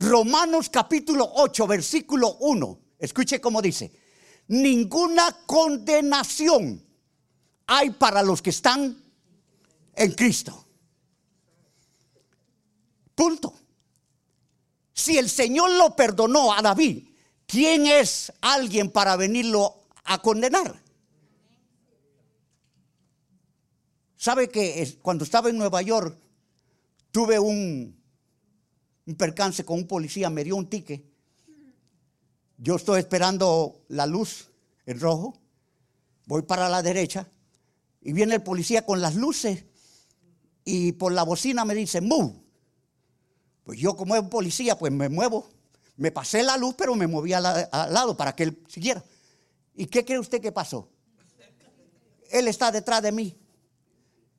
Romanos 0.00 0.68
capítulo 0.68 1.30
8, 1.36 1.66
versículo 1.66 2.36
1. 2.40 2.80
Escuche 2.98 3.40
cómo 3.40 3.62
dice. 3.62 3.92
Ninguna 4.48 5.44
condenación 5.46 6.84
hay 7.66 7.90
para 7.90 8.22
los 8.22 8.42
que 8.42 8.50
están 8.50 9.02
en 9.94 10.12
Cristo. 10.12 10.65
Punto. 13.16 13.52
Si 14.92 15.18
el 15.18 15.28
Señor 15.28 15.72
lo 15.72 15.96
perdonó 15.96 16.52
a 16.52 16.62
David, 16.62 17.08
¿quién 17.46 17.86
es 17.86 18.32
alguien 18.40 18.92
para 18.92 19.16
venirlo 19.16 19.82
a 20.04 20.22
condenar? 20.22 20.80
¿Sabe 24.16 24.48
que 24.48 24.98
cuando 25.02 25.24
estaba 25.24 25.50
en 25.50 25.58
Nueva 25.58 25.82
York 25.82 26.18
tuve 27.10 27.38
un, 27.38 27.96
percance 29.16 29.64
con 29.64 29.78
un 29.78 29.86
policía, 29.86 30.28
me 30.28 30.44
dio 30.44 30.56
un 30.56 30.68
ticket. 30.68 31.02
Yo 32.58 32.76
estoy 32.76 33.00
esperando 33.00 33.84
la 33.88 34.06
luz 34.06 34.50
en 34.84 35.00
rojo, 35.00 35.38
voy 36.26 36.42
para 36.42 36.68
la 36.68 36.82
derecha 36.82 37.26
y 38.02 38.12
viene 38.12 38.34
el 38.34 38.42
policía 38.42 38.84
con 38.84 39.00
las 39.00 39.14
luces 39.14 39.64
y 40.64 40.92
por 40.92 41.12
la 41.12 41.22
bocina 41.22 41.64
me 41.64 41.74
dice, 41.74 42.00
move. 42.00 42.45
Pues 43.66 43.80
yo 43.80 43.96
como 43.96 44.14
es 44.14 44.22
policía, 44.22 44.78
pues 44.78 44.92
me 44.92 45.08
muevo. 45.08 45.48
Me 45.96 46.12
pasé 46.12 46.44
la 46.44 46.56
luz, 46.56 46.76
pero 46.78 46.94
me 46.94 47.08
moví 47.08 47.32
al, 47.32 47.42
lado 47.42 48.16
para 48.16 48.32
que 48.32 48.44
él 48.44 48.62
siguiera. 48.68 49.02
¿Y 49.74 49.86
qué 49.86 50.04
cree 50.04 50.20
usted 50.20 50.40
que 50.40 50.52
pasó? 50.52 50.88
Él 52.30 52.46
está 52.46 52.70
detrás 52.70 53.02
de 53.02 53.10
mí. 53.10 53.36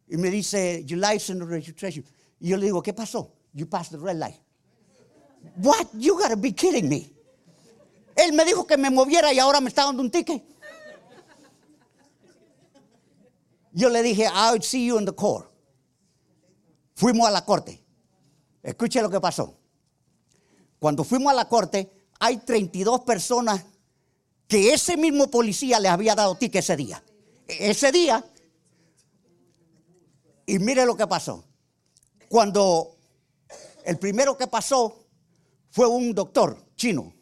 Y 0.07 0.15
me 0.15 0.29
dice, 0.29 0.85
your 0.85 0.99
license 0.99 1.43
registration. 1.43 2.05
Y 2.39 2.47
yo 2.47 2.57
le 2.57 2.67
digo, 2.67 2.81
¿qué 2.81 2.93
pasó? 2.93 3.33
You 3.51 3.67
passed 3.67 3.91
the 3.91 3.97
red 3.97 4.15
light. 4.15 4.37
What? 5.57 5.87
You 5.93 6.17
gotta 6.17 6.37
be 6.37 6.53
kidding 6.53 6.87
me. 6.87 7.11
Él 8.15 8.31
me 8.31 8.45
dijo 8.45 8.65
que 8.65 8.77
me 8.77 8.89
moviera 8.89 9.33
y 9.33 9.39
ahora 9.39 9.59
me 9.59 9.67
está 9.67 9.83
dando 9.83 10.01
un 10.01 10.09
ticket. 10.09 10.41
Yo 13.73 13.89
le 13.89 14.01
dije, 14.01 14.23
I'll 14.23 14.63
see 14.63 14.85
you 14.85 14.97
in 14.97 15.05
the 15.05 15.13
court. 15.13 15.51
Fuimos 16.95 17.27
a 17.27 17.31
la 17.31 17.43
corte. 17.43 17.86
Escuche 18.67 19.01
lo 19.01 19.09
que 19.09 19.21
pasó. 19.21 19.57
Cuando 20.77 21.05
fuimos 21.05 21.31
a 21.31 21.35
la 21.35 21.47
corte, 21.47 21.89
hay 22.19 22.35
32 22.35 22.99
personas 23.05 23.63
que 24.45 24.73
ese 24.73 24.97
mismo 24.97 25.31
policía 25.31 25.79
le 25.79 25.87
había 25.87 26.15
dado 26.15 26.35
ticket 26.35 26.59
ese 26.59 26.75
día. 26.75 27.01
Ese 27.47 27.93
día. 27.93 28.25
Y 30.45 30.59
mire 30.59 30.85
lo 30.85 30.97
que 30.97 31.07
pasó. 31.07 31.45
Cuando 32.27 32.93
el 33.85 33.97
primero 33.99 34.37
que 34.37 34.47
pasó 34.47 35.07
fue 35.69 35.87
un 35.87 36.13
doctor 36.13 36.61
chino. 36.75 37.13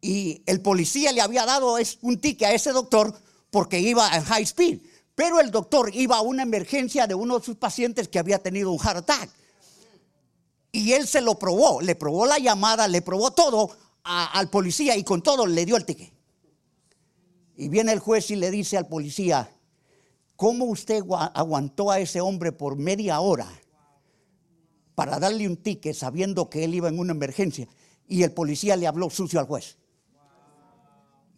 Y 0.00 0.42
el 0.46 0.62
policía 0.62 1.12
le 1.12 1.20
había 1.20 1.44
dado 1.44 1.76
un 2.00 2.20
ticket 2.22 2.48
a 2.48 2.54
ese 2.54 2.72
doctor 2.72 3.14
porque 3.50 3.80
iba 3.80 4.16
en 4.16 4.24
high 4.24 4.44
speed. 4.44 4.80
Pero 5.14 5.40
el 5.40 5.50
doctor 5.50 5.94
iba 5.94 6.16
a 6.16 6.22
una 6.22 6.42
emergencia 6.42 7.06
de 7.06 7.14
uno 7.14 7.38
de 7.38 7.44
sus 7.44 7.56
pacientes 7.56 8.08
que 8.08 8.18
había 8.18 8.38
tenido 8.38 8.72
un 8.72 8.78
heart 8.78 9.00
attack. 9.00 9.43
Y 10.74 10.92
él 10.92 11.06
se 11.06 11.20
lo 11.20 11.38
probó, 11.38 11.80
le 11.80 11.94
probó 11.94 12.26
la 12.26 12.40
llamada, 12.40 12.88
le 12.88 13.00
probó 13.00 13.30
todo 13.30 13.70
al 14.02 14.50
policía 14.50 14.96
y 14.96 15.04
con 15.04 15.22
todo 15.22 15.46
le 15.46 15.64
dio 15.64 15.76
el 15.76 15.84
ticket. 15.84 16.12
Y 17.56 17.68
viene 17.68 17.92
el 17.92 18.00
juez 18.00 18.28
y 18.32 18.34
le 18.34 18.50
dice 18.50 18.76
al 18.76 18.88
policía, 18.88 19.48
¿cómo 20.34 20.64
usted 20.64 21.04
aguantó 21.34 21.92
a 21.92 22.00
ese 22.00 22.20
hombre 22.20 22.50
por 22.50 22.74
media 22.74 23.20
hora 23.20 23.46
para 24.96 25.20
darle 25.20 25.46
un 25.46 25.58
ticket 25.58 25.94
sabiendo 25.94 26.50
que 26.50 26.64
él 26.64 26.74
iba 26.74 26.88
en 26.88 26.98
una 26.98 27.12
emergencia? 27.12 27.68
Y 28.08 28.24
el 28.24 28.32
policía 28.32 28.76
le 28.76 28.88
habló 28.88 29.10
sucio 29.10 29.38
al 29.38 29.46
juez. 29.46 29.78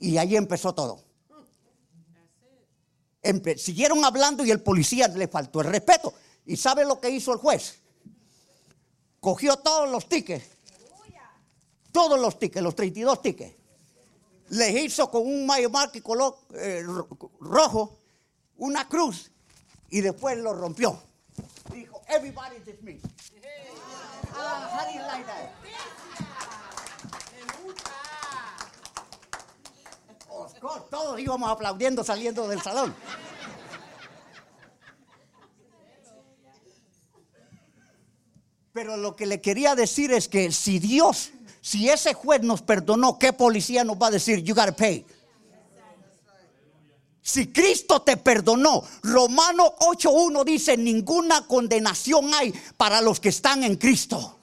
Y 0.01 0.17
ahí 0.17 0.35
empezó 0.35 0.75
todo. 0.75 1.05
siguieron 3.59 4.03
hablando 4.03 4.47
y 4.47 4.51
el 4.51 4.63
policía 4.63 5.09
le 5.09 5.29
faltó 5.29 5.61
el 5.61 5.67
respeto. 5.67 6.15
¿Y 6.47 6.57
sabe 6.57 6.87
lo 6.87 6.99
que 6.99 7.11
hizo 7.11 7.35
el 7.35 7.39
juez? 7.39 7.83
Cogió 9.27 9.57
todos 9.57 9.91
los 9.91 10.09
tickets. 10.09 10.47
Todos 11.91 12.21
los 12.21 12.39
tickets, 12.39 12.63
los 12.63 12.77
32 12.77 13.23
tickets. 13.23 13.57
Les 14.51 14.85
hizo 14.85 15.11
con 15.11 15.27
un 15.27 15.45
mayo 15.45 15.69
marque 15.69 16.01
color 16.01 16.39
eh, 16.55 16.85
rojo 17.41 17.99
una 18.59 18.89
cruz 18.89 19.33
y 19.91 20.01
después 20.01 20.39
lo 20.39 20.55
rompió. 20.55 20.97
Dijo, 21.73 22.03
everybody 22.07 22.61
dismissed. 22.65 23.11
Ah, 24.33 24.71
how 24.73 24.87
do 24.87 24.93
you 24.97 25.05
like 25.05 25.27
that? 25.27 25.51
todos 30.89 31.19
íbamos 31.19 31.51
aplaudiendo 31.51 32.05
saliendo 32.05 32.47
del 32.47 32.63
salón. 32.63 32.95
Pero 38.77 38.99
lo 38.99 39.17
que 39.17 39.25
le 39.25 39.41
quería 39.41 39.75
decir 39.75 40.13
es 40.13 40.29
que 40.29 40.53
si 40.53 40.79
Dios, 40.79 41.31
si 41.63 41.89
ese 41.89 42.13
juez 42.13 42.43
nos 42.43 42.61
perdonó, 42.61 43.19
¿qué 43.19 43.33
policía 43.33 43.85
nos 43.85 43.97
va 43.97 44.09
a 44.09 44.11
decir? 44.11 44.43
You 44.43 44.55
gotta 44.55 44.77
pay. 44.77 45.07
Si 47.23 47.47
Cristo 47.47 48.03
te 48.03 48.19
perdonó, 48.19 48.85
Romano 49.03 49.77
8.1 49.79 50.45
dice, 50.45 50.77
ninguna 50.77 51.47
condenación 51.47 52.35
hay 52.35 52.53
para 52.77 53.01
los 53.01 53.19
que 53.19 53.31
están 53.31 53.65
en 53.65 53.77
Cristo. 53.77 54.41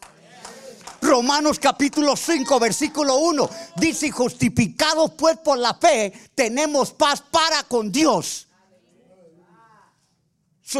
Romanos 0.99 1.59
capítulo 1.59 2.15
5, 2.15 2.59
versículo 2.59 3.17
1 3.17 3.49
dice, 3.75 4.09
justificados 4.09 5.11
pues 5.11 5.37
por 5.37 5.59
la 5.59 5.75
fe, 5.75 6.11
tenemos 6.33 6.91
paz 6.91 7.21
para 7.29 7.61
con 7.61 7.91
Dios. 7.91 8.47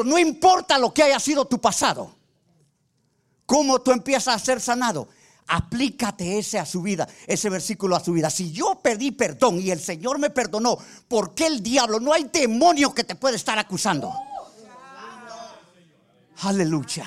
no 0.04 0.18
importa 0.18 0.80
lo 0.80 0.92
que 0.92 1.04
haya 1.04 1.20
sido 1.20 1.46
tu 1.46 1.62
pasado. 1.62 2.23
¿Cómo 3.46 3.80
tú 3.82 3.92
empiezas 3.92 4.36
a 4.36 4.40
ser 4.40 4.62
sanado? 4.62 5.08
Aplícate 5.48 6.40
ese 6.40 6.58
a 6.58 6.66
su 6.66 6.82
vida, 6.82 7.08
ese 7.28 7.50
versículo 7.50 7.96
a 7.96 8.04
su 8.04 8.14
vida. 8.14 8.30
Si 8.30 8.52
yo 8.52 8.80
pedí 8.82 9.12
perdón 9.12 9.60
y 9.60 9.72
el 9.72 9.80
Señor 9.80 10.18
me 10.18 10.30
perdonó, 10.30 10.78
¿por 11.08 11.36
qué 11.36 11.48
el 11.48 11.62
diablo? 11.62 12.00
No 12.00 12.14
hay 12.14 12.30
demonio 12.32 12.94
que 12.94 13.04
te 13.04 13.16
puede 13.16 13.36
estar 13.36 13.60
acusando. 13.60 14.14
Aleluya. 16.42 17.06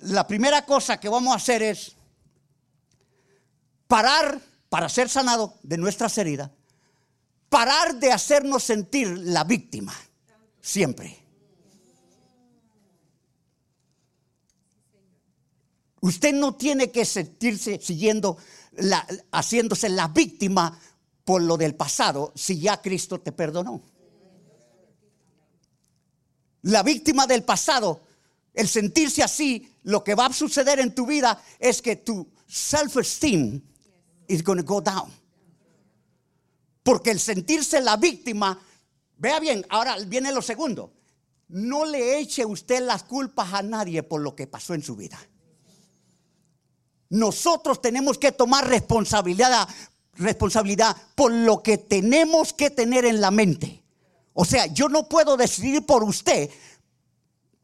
la 0.00 0.26
primera 0.26 0.66
cosa 0.66 0.98
que 0.98 1.08
vamos 1.08 1.32
a 1.32 1.36
hacer 1.36 1.62
es 1.62 1.96
parar 3.86 4.40
para 4.68 4.88
ser 4.88 5.08
sanado 5.08 5.58
de 5.62 5.76
nuestras 5.76 6.16
heridas, 6.18 6.50
parar 7.48 7.94
de 7.96 8.10
hacernos 8.10 8.62
sentir 8.64 9.08
la 9.18 9.44
víctima 9.44 9.94
siempre. 10.60 11.21
Usted 16.02 16.34
no 16.34 16.56
tiene 16.56 16.90
que 16.90 17.04
sentirse 17.04 17.78
siguiendo, 17.80 18.36
haciéndose 19.30 19.88
la 19.88 20.08
víctima 20.08 20.76
por 21.24 21.40
lo 21.40 21.56
del 21.56 21.76
pasado 21.76 22.32
si 22.34 22.58
ya 22.58 22.82
Cristo 22.82 23.20
te 23.20 23.30
perdonó. 23.30 23.80
La 26.62 26.82
víctima 26.82 27.28
del 27.28 27.44
pasado, 27.44 28.02
el 28.52 28.66
sentirse 28.66 29.22
así, 29.22 29.72
lo 29.84 30.02
que 30.02 30.16
va 30.16 30.26
a 30.26 30.32
suceder 30.32 30.80
en 30.80 30.92
tu 30.92 31.06
vida 31.06 31.40
es 31.60 31.80
que 31.80 31.94
tu 31.94 32.28
self-esteem 32.48 33.62
is 34.26 34.42
going 34.42 34.58
to 34.58 34.64
go 34.64 34.80
down. 34.80 35.08
Porque 36.82 37.12
el 37.12 37.20
sentirse 37.20 37.80
la 37.80 37.96
víctima, 37.96 38.60
vea 39.18 39.38
bien, 39.38 39.64
ahora 39.68 39.96
viene 40.04 40.32
lo 40.32 40.42
segundo. 40.42 40.94
No 41.46 41.84
le 41.84 42.18
eche 42.18 42.44
usted 42.44 42.84
las 42.84 43.04
culpas 43.04 43.54
a 43.54 43.62
nadie 43.62 44.02
por 44.02 44.20
lo 44.20 44.34
que 44.34 44.48
pasó 44.48 44.74
en 44.74 44.82
su 44.82 44.96
vida 44.96 45.20
nosotros 47.12 47.82
tenemos 47.82 48.16
que 48.16 48.32
tomar 48.32 48.66
responsabilidad, 48.66 49.68
responsabilidad 50.14 50.96
por 51.14 51.30
lo 51.30 51.62
que 51.62 51.76
tenemos 51.76 52.54
que 52.54 52.70
tener 52.70 53.04
en 53.04 53.20
la 53.20 53.30
mente. 53.30 53.82
O 54.32 54.46
sea, 54.46 54.64
yo 54.64 54.88
no 54.88 55.10
puedo 55.10 55.36
decidir 55.36 55.84
por 55.84 56.04
usted 56.04 56.48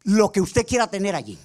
lo 0.03 0.31
que 0.31 0.43
usted 0.43 0.67
quiera 0.67 0.87
tener 0.87 1.15
allí. 1.15 1.39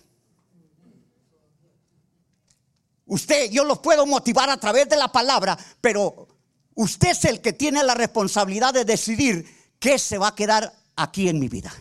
Usted, 3.06 3.50
yo 3.50 3.64
los 3.64 3.80
puedo 3.80 4.06
motivar 4.06 4.50
a 4.50 4.58
través 4.58 4.90
de 4.90 4.98
la 4.98 5.10
palabra, 5.10 5.58
pero 5.80 6.28
usted 6.76 7.12
es 7.12 7.24
el 7.24 7.40
que 7.40 7.54
tiene 7.54 7.86
la 7.86 7.94
responsabilidad 7.94 8.74
de 8.74 8.84
decidir 8.84 9.48
qué 9.80 9.98
se 9.98 10.18
va 10.18 10.28
a 10.28 10.36
quedar 10.36 10.74
aquí 10.98 11.30
en 11.30 11.40
mi 11.40 11.48
vida. 11.48 11.72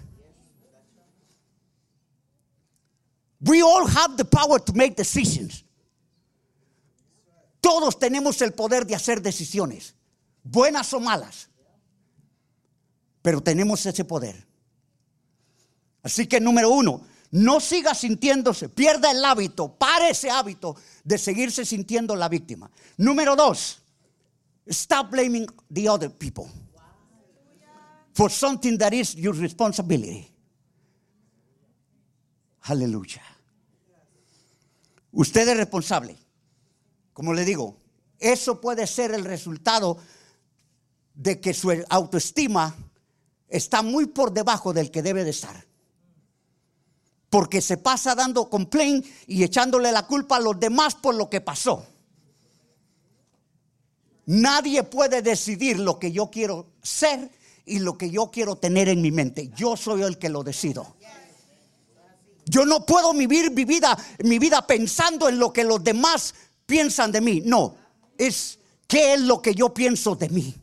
We 3.41 3.61
all 3.61 3.89
have 3.89 4.17
the 4.17 4.25
power 4.25 4.61
to 4.61 4.73
make 4.73 4.95
decisions. 4.95 5.65
Todos 7.63 7.97
tenemos 7.97 8.43
el 8.43 8.53
poder 8.53 8.85
de 8.85 8.97
hacer 8.97 9.23
decisiones, 9.23 9.95
buenas 10.43 10.93
o 10.93 10.99
malas, 10.99 11.49
pero 13.23 13.41
tenemos 13.41 13.87
ese 13.87 14.05
poder. 14.05 14.45
Así 16.03 16.27
que 16.27 16.41
número 16.41 16.71
uno, 16.71 17.03
no 17.31 17.61
siga 17.61 17.95
sintiéndose, 17.95 18.69
pierda 18.69 19.13
el 19.13 19.25
hábito, 19.25 19.79
pare 19.79 20.11
ese 20.11 20.29
hábito 20.29 20.75
de 21.05 21.17
seguirse 21.17 21.65
sintiendo 21.65 22.17
la 22.17 22.29
víctima. 22.29 22.69
Número 22.97 23.37
dos, 23.37 23.81
stop 24.67 25.13
blaming 25.13 25.47
the 25.73 25.89
other 25.89 26.11
people 26.11 26.51
for 28.13 28.29
something 28.29 28.77
that 28.77 28.93
is 28.93 29.15
your 29.15 29.37
responsibility. 29.37 30.29
Aleluya. 32.63 33.23
Usted 35.13 35.47
es 35.47 35.57
responsable. 35.57 36.17
Como 37.13 37.35
le 37.35 37.45
digo, 37.45 37.77
eso 38.19 38.61
puede 38.61 38.87
ser 38.87 39.13
el 39.13 39.25
resultado 39.25 39.99
de 41.15 41.41
que 41.41 41.53
su 41.53 41.71
autoestima 41.89 42.75
está 43.49 43.83
muy 43.83 44.07
por 44.07 44.33
debajo 44.33 44.73
del 44.73 44.91
que 44.91 45.03
debe 45.03 45.25
de 45.25 45.31
estar. 45.31 45.67
Porque 47.29 47.61
se 47.61 47.77
pasa 47.77 48.15
dando 48.15 48.49
complaint 48.49 49.07
y 49.27 49.43
echándole 49.43 49.91
la 49.93 50.07
culpa 50.07 50.37
a 50.37 50.41
los 50.41 50.59
demás 50.59 50.95
por 50.95 51.15
lo 51.15 51.29
que 51.29 51.41
pasó. 51.41 51.87
Nadie 54.27 54.85
puede 54.85 55.23
decidir 55.23 55.79
lo 55.79 55.99
que 55.99 56.13
yo 56.13 56.31
quiero 56.31 56.69
ser 56.83 57.31
y 57.65 57.79
lo 57.79 57.99
que 57.99 58.11
yo 58.11 58.31
quiero 58.31 58.57
tener 58.57 58.89
en 58.89 59.03
mi 59.03 59.11
mente. 59.11 59.51
Yo 59.57 59.77
soy 59.77 60.03
el 60.03 60.19
que 60.19 60.29
lo 60.29 60.43
decido. 60.43 60.97
Yo 62.45 62.65
no 62.67 62.85
puedo 62.85 63.13
vivir 63.13 63.51
mi 63.53 63.65
vida, 63.65 63.97
mi 64.25 64.39
vida 64.39 64.67
pensando 64.67 65.29
en 65.29 65.39
lo 65.39 65.53
que 65.53 65.65
los 65.65 65.83
demás 65.83 66.35
piensan 66.73 67.13
de 67.13 67.21
mí. 67.21 67.43
No, 67.45 67.77
es 68.17 68.59
qué 68.89 69.13
es 69.13 69.21
lo 69.21 69.43
que 69.43 69.55
yo 69.55 69.75
pienso 69.75 70.17
de 70.17 70.31
mí. 70.31 70.55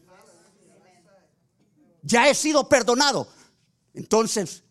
Ya 2.02 2.28
he 2.28 2.34
sido 2.34 2.68
perdonado. 2.68 3.28
Entonces 3.94 4.64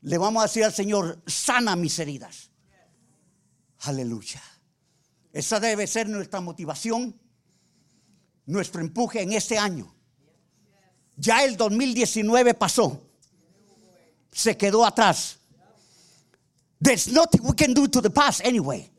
le 0.00 0.18
vamos 0.18 0.42
a 0.42 0.46
decir 0.46 0.64
al 0.64 0.72
Señor, 0.72 1.22
sana 1.28 1.76
mis 1.76 1.96
heridas. 2.00 2.50
Aleluya. 3.82 4.42
Esa 5.32 5.60
debe 5.60 5.86
ser 5.86 6.08
nuestra 6.08 6.40
motivación, 6.40 7.16
nuestro 8.46 8.80
empuje 8.80 9.22
en 9.22 9.32
este 9.32 9.58
año. 9.58 9.94
Ya 11.14 11.44
el 11.44 11.56
2019 11.56 12.54
pasó, 12.54 13.00
se 14.32 14.56
quedó 14.56 14.84
atrás. 14.84 15.38
There's 16.82 17.06
nothing 17.06 17.42
we 17.44 17.54
can 17.54 17.74
do 17.74 17.86
to 17.86 18.02
the 18.02 18.10
past 18.10 18.44
anyway. 18.44 18.90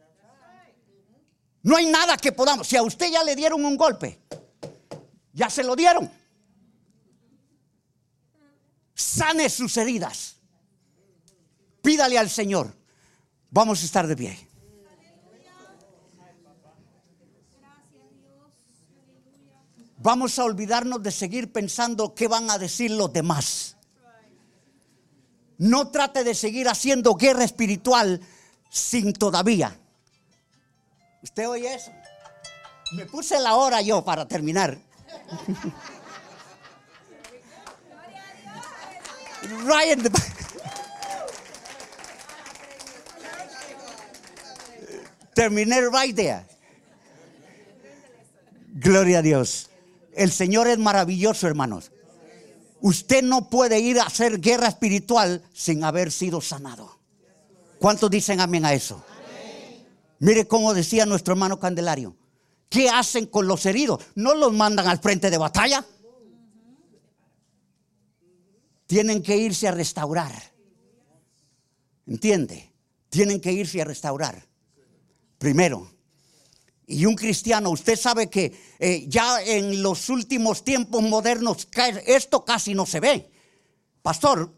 No 1.64 1.76
hay 1.78 1.86
nada 1.86 2.18
que 2.18 2.32
podamos. 2.32 2.68
Si 2.68 2.76
a 2.76 2.84
usted 2.84 3.12
ya 3.12 3.24
le 3.24 3.36
dieron 3.36 3.64
un 3.64 3.78
golpe, 3.78 4.20
ya 5.34 5.50
se 5.50 5.64
lo 5.64 5.76
dieron. 5.76 6.10
Sane 8.96 9.50
sus 9.50 9.76
heridas. 9.78 10.38
Pídale 11.82 12.18
al 12.18 12.30
Señor. 12.30 12.76
Vamos 13.50 13.82
a 13.82 13.86
estar 13.86 14.08
de 14.08 14.16
pie. 14.16 14.48
Vamos 19.98 20.40
a 20.40 20.46
olvidarnos 20.46 21.04
de 21.04 21.12
seguir 21.12 21.52
pensando 21.52 22.16
qué 22.16 22.28
van 22.28 22.50
a 22.50 22.58
decir 22.58 22.90
los 22.90 23.14
demás. 23.14 23.78
No 25.60 25.92
trate 25.92 26.24
de 26.24 26.34
seguir 26.34 26.68
haciendo 26.68 27.14
guerra 27.14 27.44
espiritual 27.44 28.20
sin 28.72 29.14
todavía. 29.14 29.81
¿Usted 31.22 31.48
oye 31.48 31.74
eso? 31.74 31.92
Me 32.94 33.06
puse 33.06 33.40
la 33.40 33.56
hora 33.56 33.82
yo 33.82 34.04
para 34.04 34.28
terminar. 34.28 34.78
Ryan, 39.66 40.04
terminé 45.34 45.82
right 45.90 46.16
there. 46.16 46.46
Gloria 48.74 49.20
a 49.20 49.22
Dios. 49.22 49.70
El 50.14 50.32
Señor 50.32 50.68
es 50.68 50.78
maravilloso, 50.78 51.48
hermanos. 51.48 51.92
Usted 52.82 53.22
no 53.24 53.50
puede 53.50 53.80
ir 53.80 54.00
a 54.00 54.06
hacer 54.06 54.40
guerra 54.40 54.68
espiritual 54.68 55.44
sin 55.54 55.84
haber 55.84 56.12
sido 56.12 56.42
sanado. 56.42 56.98
¿Cuántos 57.80 58.10
dicen 58.10 58.40
amén 58.40 58.66
a 58.66 58.74
eso? 58.74 59.04
Mire 60.22 60.48
cómo 60.48 60.76
decía 60.76 61.08
nuestro 61.08 61.34
hermano 61.34 61.60
Candelario. 61.60 62.16
¿Qué 62.70 62.88
hacen 62.90 63.26
con 63.26 63.48
los 63.48 63.66
heridos? 63.66 64.06
No 64.14 64.36
los 64.36 64.54
mandan 64.54 64.88
al 64.88 65.00
frente 65.00 65.32
de 65.32 65.38
batalla. 65.40 65.84
Tienen 68.86 69.24
que 69.24 69.36
irse 69.36 69.68
a 69.68 69.72
restaurar. 69.72 70.32
¿Entiende? 72.06 72.72
Tienen 73.10 73.42
que 73.42 73.52
irse 73.52 73.82
a 73.82 73.86
restaurar. 73.86 74.48
Primero, 75.40 75.92
y 76.86 77.04
un 77.08 77.16
cristiano, 77.16 77.72
usted 77.72 77.98
sabe 77.98 78.30
que 78.30 78.76
eh, 78.78 79.06
ya 79.08 79.42
en 79.42 79.82
los 79.82 80.08
últimos 80.10 80.64
tiempos 80.64 81.02
modernos 81.02 81.68
esto 82.06 82.46
casi 82.46 82.76
no 82.76 82.86
se 82.86 83.00
ve. 83.00 83.32
Pastor, 84.04 84.54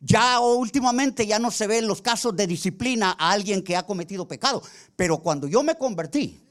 ya 0.00 0.40
últimamente 0.40 1.26
ya 1.26 1.38
no 1.38 1.50
se 1.50 1.66
ven 1.66 1.86
los 1.86 2.00
casos 2.00 2.34
de 2.34 2.46
disciplina 2.46 3.14
a 3.18 3.30
alguien 3.30 3.62
que 3.62 3.76
ha 3.76 3.84
cometido 3.84 4.26
pecado. 4.26 4.62
Pero 4.96 5.18
cuando 5.18 5.46
yo 5.46 5.62
me 5.62 5.76
convertí, 5.76 6.42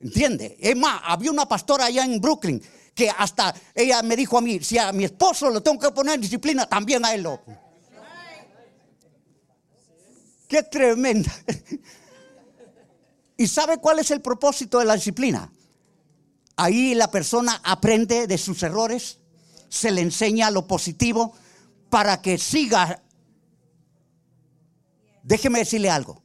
¿entiende? 0.00 0.56
Es 0.60 0.76
más, 0.76 1.00
había 1.04 1.30
una 1.30 1.46
pastora 1.46 1.86
allá 1.86 2.04
en 2.04 2.20
Brooklyn 2.20 2.62
que 2.94 3.10
hasta 3.10 3.54
ella 3.74 4.02
me 4.02 4.16
dijo 4.16 4.38
a 4.38 4.40
mí, 4.40 4.60
si 4.60 4.78
a 4.78 4.92
mi 4.92 5.04
esposo 5.04 5.50
le 5.50 5.60
tengo 5.60 5.78
que 5.78 5.90
poner 5.92 6.18
disciplina, 6.18 6.66
también 6.66 7.04
a 7.04 7.14
él 7.14 7.22
lo. 7.22 7.40
Qué 10.48 10.62
tremenda. 10.62 11.30
¿Y 13.36 13.46
sabe 13.46 13.78
cuál 13.78 14.00
es 14.00 14.10
el 14.10 14.20
propósito 14.20 14.80
de 14.80 14.84
la 14.84 14.94
disciplina? 14.94 15.52
Ahí 16.56 16.94
la 16.96 17.08
persona 17.08 17.60
aprende 17.62 18.26
de 18.26 18.36
sus 18.36 18.60
errores, 18.64 19.17
se 19.68 19.90
le 19.90 20.00
enseña 20.00 20.50
lo 20.50 20.66
positivo 20.66 21.34
para 21.90 22.20
que 22.22 22.38
siga. 22.38 23.02
Déjeme 25.22 25.60
decirle 25.60 25.90
algo. 25.90 26.22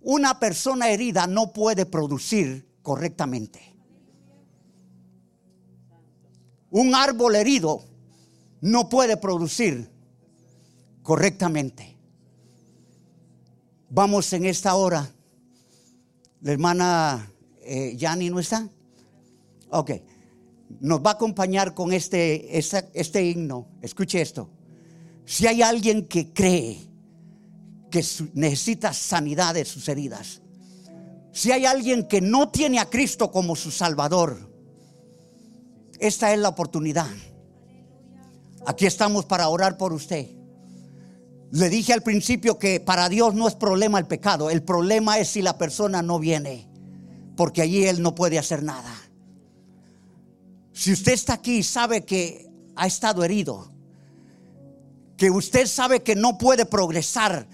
Una 0.00 0.38
persona 0.38 0.90
herida 0.90 1.26
no 1.26 1.52
puede 1.52 1.86
producir 1.86 2.68
correctamente. 2.82 3.74
Un 6.70 6.94
árbol 6.94 7.36
herido 7.36 7.84
no 8.60 8.88
puede 8.88 9.16
producir 9.16 9.90
correctamente. 11.02 11.96
Vamos 13.88 14.32
en 14.32 14.44
esta 14.44 14.74
hora. 14.74 15.10
La 16.40 16.52
hermana 16.52 17.32
eh, 17.60 17.94
Yani 17.96 18.30
no 18.30 18.38
está. 18.38 18.68
Ok. 19.70 19.90
Nos 20.80 21.00
va 21.00 21.10
a 21.10 21.14
acompañar 21.14 21.74
con 21.74 21.92
este, 21.92 22.58
este 22.58 23.24
himno. 23.24 23.68
Escuche 23.82 24.20
esto. 24.20 24.50
Si 25.24 25.46
hay 25.46 25.62
alguien 25.62 26.06
que 26.06 26.32
cree 26.32 26.78
que 27.90 28.04
necesita 28.34 28.92
sanidad 28.92 29.54
de 29.54 29.64
sus 29.64 29.88
heridas, 29.88 30.42
si 31.32 31.52
hay 31.52 31.66
alguien 31.66 32.06
que 32.08 32.20
no 32.20 32.48
tiene 32.48 32.78
a 32.78 32.88
Cristo 32.88 33.30
como 33.30 33.56
su 33.56 33.70
Salvador, 33.70 34.38
esta 35.98 36.32
es 36.32 36.38
la 36.38 36.48
oportunidad. 36.48 37.10
Aquí 38.66 38.86
estamos 38.86 39.24
para 39.24 39.48
orar 39.48 39.76
por 39.76 39.92
usted. 39.92 40.28
Le 41.52 41.68
dije 41.68 41.92
al 41.92 42.02
principio 42.02 42.58
que 42.58 42.80
para 42.80 43.08
Dios 43.08 43.34
no 43.34 43.46
es 43.46 43.54
problema 43.54 43.98
el 43.98 44.06
pecado, 44.06 44.50
el 44.50 44.62
problema 44.62 45.18
es 45.18 45.28
si 45.28 45.42
la 45.42 45.56
persona 45.56 46.02
no 46.02 46.18
viene, 46.18 46.68
porque 47.36 47.62
allí 47.62 47.84
Él 47.84 48.02
no 48.02 48.14
puede 48.14 48.38
hacer 48.38 48.62
nada. 48.62 48.92
Si 50.76 50.92
usted 50.92 51.14
está 51.14 51.32
aquí 51.32 51.56
y 51.56 51.62
sabe 51.62 52.04
que 52.04 52.50
ha 52.76 52.86
estado 52.86 53.24
herido, 53.24 53.72
que 55.16 55.30
usted 55.30 55.66
sabe 55.66 56.02
que 56.02 56.14
no 56.14 56.36
puede 56.36 56.66
progresar, 56.66 57.48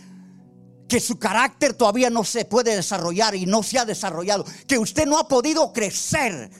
que 0.88 0.98
su 0.98 1.20
carácter 1.20 1.72
todavía 1.74 2.10
no 2.10 2.24
se 2.24 2.44
puede 2.44 2.74
desarrollar 2.74 3.36
y 3.36 3.46
no 3.46 3.62
se 3.62 3.78
ha 3.78 3.84
desarrollado, 3.84 4.44
que 4.66 4.76
usted 4.76 5.06
no 5.06 5.18
ha 5.18 5.28
podido 5.28 5.72
crecer, 5.72 6.50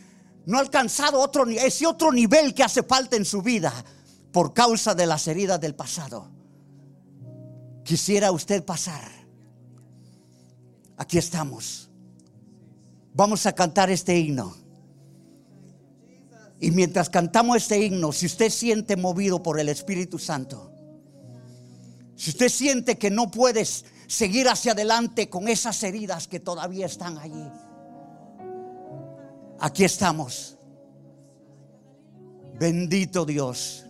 no 0.47 0.57
ha 0.57 0.61
alcanzado 0.61 1.19
otro, 1.19 1.49
ese 1.49 1.85
otro 1.85 2.13
nivel 2.13 2.55
que 2.55 2.63
hace 2.63 2.85
falta 2.85 3.17
en 3.17 3.25
su 3.25 3.43
vida 3.43 3.73
por 4.31 4.55
causa 4.55 4.95
de 4.95 5.07
las 5.07 5.27
heridas 5.27 5.61
del 5.61 5.75
pasado. 5.75 6.31
Quisiera 7.85 8.31
usted 8.31 8.65
pasar. 8.65 9.11
Aquí 10.97 11.19
estamos. 11.19 11.91
Vamos 13.15 13.47
a 13.47 13.53
cantar 13.53 13.91
este 13.91 14.17
himno. 14.17 14.62
Y 16.63 16.71
mientras 16.71 17.11
cantamos 17.11 17.57
este 17.57 17.85
himno, 17.85 18.13
si 18.13 18.27
usted 18.27 18.49
siente 18.49 18.95
movido 18.95 19.43
por 19.43 19.59
el 19.59 19.69
Espíritu 19.69 20.17
Santo, 20.17 20.73
si 22.15 22.31
usted 22.31 22.49
siente 22.49 22.97
que 22.99 23.11
no 23.11 23.33
puedes 23.33 23.85
seguir 24.07 24.49
hacia 24.49 24.71
adelante 24.71 25.29
con 25.29 25.49
esas 25.49 25.83
heridas 25.83 26.29
que 26.29 26.39
todavía 26.39 26.87
están 26.87 27.19
allí, 27.19 27.51
aquí 29.59 29.83
estamos. 29.83 30.57
Bendito 32.61 33.25
Dios. 33.25 33.85